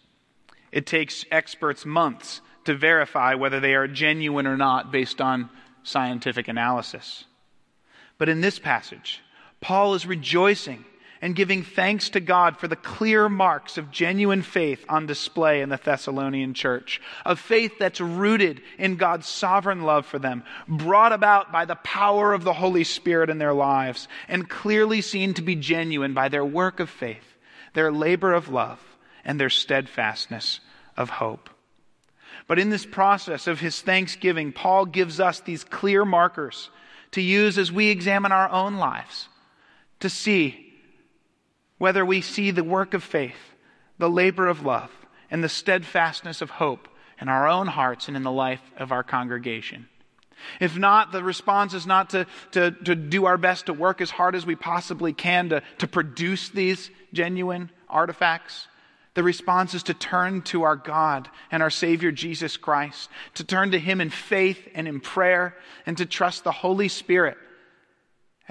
it 0.73 0.87
takes 0.87 1.27
experts 1.31 1.85
months 1.85 2.41
to 2.65 2.75
verify 2.75 3.35
whether 3.35 3.61
they 3.61 3.75
are 3.75 3.87
genuine 3.87 4.47
or 4.47 4.57
not 4.57 4.91
based 4.91 5.21
on 5.21 5.51
scientific 5.83 6.49
analysis. 6.49 7.25
But 8.17 8.31
in 8.31 8.41
this 8.41 8.59
passage, 8.59 9.21
Paul 9.61 9.95
is 9.95 10.07
rejoicing 10.07 10.85
and 11.23 11.37
giving 11.37 11.63
thanks 11.63 12.09
to 12.11 12.21
God 12.21 12.57
for 12.57 12.67
the 12.67 12.77
clear 12.77 13.29
marks 13.29 13.77
of 13.77 13.91
genuine 13.91 14.43
faith 14.43 14.85
on 14.89 15.07
display 15.07 15.61
in 15.61 15.69
the 15.69 15.77
Thessalonian 15.77 16.55
church, 16.55 17.01
of 17.27 17.39
faith 17.39 17.73
that's 17.79 18.01
rooted 18.01 18.63
in 18.79 18.97
God's 18.97 19.27
sovereign 19.27 19.83
love 19.83 20.07
for 20.07 20.19
them, 20.19 20.45
brought 20.67 21.13
about 21.13 21.53
by 21.53 21.67
the 21.67 21.77
power 21.77 22.33
of 22.33 22.45
the 22.45 22.55
Holy 22.55 22.85
Spirit 22.85 23.29
in 23.29 23.39
their 23.39 23.53
lives, 23.53 24.09
and 24.29 24.49
clearly 24.49 25.03
seen 25.03 25.35
to 25.35 25.43
be 25.43 25.57
genuine 25.57 26.15
by 26.15 26.29
their 26.29 26.45
work 26.45 26.81
of 26.81 26.89
faith, 26.89 27.37
their 27.75 27.93
labor 27.93 28.33
of 28.33 28.49
love, 28.49 28.81
and 29.25 29.39
their 29.39 29.51
steadfastness 29.51 30.61
of 30.97 31.11
hope. 31.11 31.51
But 32.47 32.59
in 32.59 32.71
this 32.71 32.87
process 32.87 33.47
of 33.47 33.61
his 33.61 33.81
thanksgiving, 33.81 34.53
Paul 34.53 34.87
gives 34.87 35.21
us 35.21 35.41
these 35.41 35.65
clear 35.65 36.05
markers 36.05 36.71
to 37.13 37.21
use 37.21 37.59
as 37.59 37.71
we 37.71 37.89
examine 37.89 38.33
our 38.33 38.49
own 38.49 38.77
lives 38.77 39.29
to 40.01 40.09
see 40.09 40.70
whether 41.81 42.05
we 42.05 42.21
see 42.21 42.51
the 42.51 42.63
work 42.63 42.93
of 42.93 43.03
faith, 43.03 43.55
the 43.97 44.11
labor 44.11 44.47
of 44.47 44.67
love, 44.67 44.91
and 45.31 45.43
the 45.43 45.49
steadfastness 45.49 46.43
of 46.43 46.51
hope 46.51 46.87
in 47.19 47.27
our 47.31 47.49
own 47.49 47.67
hearts 47.67 48.07
and 48.07 48.19
in 48.19 48.23
the 48.23 48.31
life 48.31 48.61
of 48.77 48.93
our 48.93 49.03
congregation. 49.03 49.89
If 50.61 50.77
not, 50.77 51.11
the 51.11 51.25
response 51.25 51.73
is 51.73 51.87
not 51.87 52.11
to, 52.11 52.27
to, 52.53 52.71
to 52.71 52.95
do 52.95 53.25
our 53.25 53.39
best 53.39 53.67
to 53.67 53.73
work 53.73 54.03
as 54.03 54.11
hard 54.11 54.35
as 54.35 54.45
we 54.45 54.57
possibly 54.57 55.15
can 55.15 55.49
to, 55.49 55.63
to 55.79 55.89
produce 55.89 56.51
these 56.51 56.91
genuine 57.15 57.71
artifacts. 57.89 58.69
The 59.15 59.23
response 59.23 59.73
is 59.73 59.85
to 59.85 59.95
turn 59.95 60.43
to 60.43 60.65
our 60.65 60.77
God 60.77 61.31
and 61.51 61.63
our 61.63 61.71
Savior 61.71 62.13
Jesus 62.13 62.59
Christ, 62.59 63.09
to 63.37 63.45
turn 63.45 63.71
to 63.71 63.79
Him 63.79 64.03
in 64.03 64.11
faith 64.11 64.69
and 64.75 64.87
in 64.87 65.01
prayer, 65.01 65.57
and 65.87 65.97
to 65.97 66.05
trust 66.05 66.45
the 66.45 66.53
Holy 66.53 66.89
Spirit 66.89 67.39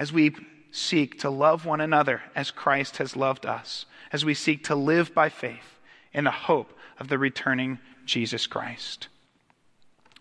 as 0.00 0.12
we 0.12 0.34
seek 0.70 1.18
to 1.20 1.30
love 1.30 1.64
one 1.66 1.80
another 1.80 2.22
as 2.34 2.50
Christ 2.50 2.98
has 2.98 3.16
loved 3.16 3.46
us, 3.46 3.86
as 4.12 4.24
we 4.24 4.34
seek 4.34 4.64
to 4.64 4.74
live 4.74 5.14
by 5.14 5.28
faith 5.28 5.78
in 6.12 6.24
the 6.24 6.30
hope 6.30 6.72
of 6.98 7.08
the 7.08 7.18
returning 7.18 7.78
Jesus 8.04 8.46
Christ. 8.46 9.08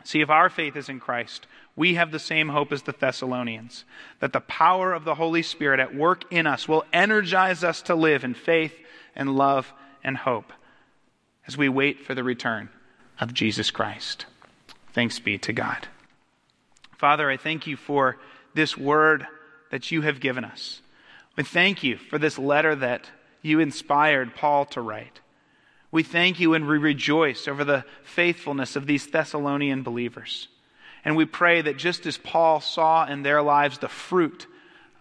See, 0.03 0.21
if 0.21 0.29
our 0.29 0.49
faith 0.49 0.75
is 0.75 0.89
in 0.89 0.99
Christ, 0.99 1.45
we 1.75 1.95
have 1.95 2.12
the 2.12 2.19
same 2.19 2.49
hope 2.49 2.71
as 2.71 2.83
the 2.83 2.95
Thessalonians 2.97 3.85
that 4.19 4.33
the 4.33 4.41
power 4.41 4.93
of 4.93 5.05
the 5.05 5.15
Holy 5.15 5.41
Spirit 5.41 5.79
at 5.79 5.95
work 5.95 6.25
in 6.31 6.47
us 6.47 6.67
will 6.67 6.85
energize 6.91 7.63
us 7.63 7.81
to 7.83 7.95
live 7.95 8.23
in 8.23 8.33
faith 8.33 8.73
and 9.15 9.35
love 9.35 9.71
and 10.03 10.17
hope 10.17 10.51
as 11.47 11.57
we 11.57 11.69
wait 11.69 11.99
for 11.99 12.15
the 12.15 12.23
return 12.23 12.69
of 13.19 13.33
Jesus 13.33 13.71
Christ. 13.71 14.25
Thanks 14.93 15.19
be 15.19 15.38
to 15.39 15.53
God. 15.53 15.88
Father, 16.97 17.29
I 17.29 17.38
thank 17.38 17.67
you 17.67 17.77
for 17.77 18.17
this 18.53 18.77
word 18.77 19.25
that 19.69 19.91
you 19.91 20.01
have 20.01 20.19
given 20.19 20.43
us. 20.43 20.82
We 21.36 21.43
thank 21.43 21.84
you 21.84 21.97
for 21.97 22.17
this 22.17 22.38
letter 22.38 22.75
that 22.75 23.10
you 23.41 23.60
inspired 23.60 24.36
Paul 24.36 24.65
to 24.65 24.82
write. 24.82 25.21
We 25.91 26.03
thank 26.03 26.39
you 26.39 26.53
and 26.53 26.67
we 26.67 26.77
rejoice 26.77 27.47
over 27.47 27.63
the 27.63 27.86
faithfulness 28.03 28.75
of 28.75 28.86
these 28.86 29.08
Thessalonian 29.08 29.82
believers. 29.84 30.47
And 31.05 31.15
we 31.15 31.25
pray 31.25 31.62
that 31.62 31.77
just 31.77 32.05
as 32.05 32.17
Paul 32.17 32.62
saw 32.62 33.05
in 33.05 33.23
their 33.23 33.41
lives 33.41 33.77
the 33.77 33.88
fruit 33.88 34.47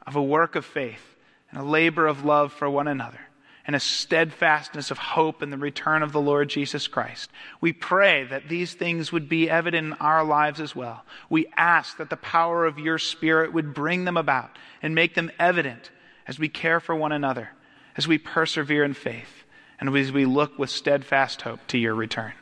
of 0.07 0.17
a 0.17 0.23
work 0.23 0.55
of 0.55 0.65
faith 0.65 1.17
and 1.51 1.61
a 1.61 1.65
labor 1.65 2.07
of 2.07 2.25
love 2.25 2.53
for 2.53 2.71
one 2.71 2.89
another, 2.89 3.21
and 3.69 3.77
a 3.77 3.81
steadfastness 3.81 4.91
of 4.91 4.97
hope 4.97 5.43
in 5.43 5.51
the 5.51 5.59
return 5.59 6.03
of 6.03 6.11
the 6.11 6.21
Lord 6.21 6.49
Jesus 6.49 6.89
Christ. 6.89 7.31
We 7.61 7.75
pray 7.75 8.25
that 8.25 8.49
these 8.49 8.73
things 8.73 9.13
would 9.13 9.29
be 9.29 9.51
evident 9.51 9.89
in 9.89 9.93
our 9.93 10.25
lives 10.25 10.59
as 10.59 10.75
well. 10.75 11.05
We 11.29 11.49
ask 11.55 11.99
that 11.99 12.09
the 12.09 12.17
power 12.17 12.65
of 12.65 12.79
your 12.79 12.97
Spirit 12.97 13.53
would 13.53 13.75
bring 13.75 14.07
them 14.07 14.17
about 14.17 14.57
and 14.81 14.95
make 14.95 15.15
them 15.15 15.31
evident 15.39 15.91
as 16.27 16.39
we 16.39 16.49
care 16.49 16.81
for 16.81 16.97
one 16.97 17.13
another, 17.13 17.51
as 17.95 18.09
we 18.09 18.17
persevere 18.17 18.85
in 18.85 18.95
faith, 18.95 19.45
and 19.79 19.95
as 19.95 20.13
we 20.13 20.25
look 20.25 20.59
with 20.59 20.71
steadfast 20.71 21.43
hope 21.43 21.61
to 21.67 21.77
your 21.77 21.95
return. 21.95 22.33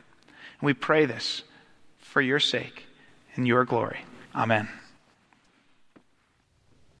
And 0.61 0.65
we 0.65 0.73
pray 0.73 1.05
this 1.05 1.43
for 1.99 2.21
your 2.21 2.39
sake 2.39 2.85
and 3.35 3.45
your 3.45 3.65
glory. 3.65 3.99
Amen. 4.33 4.69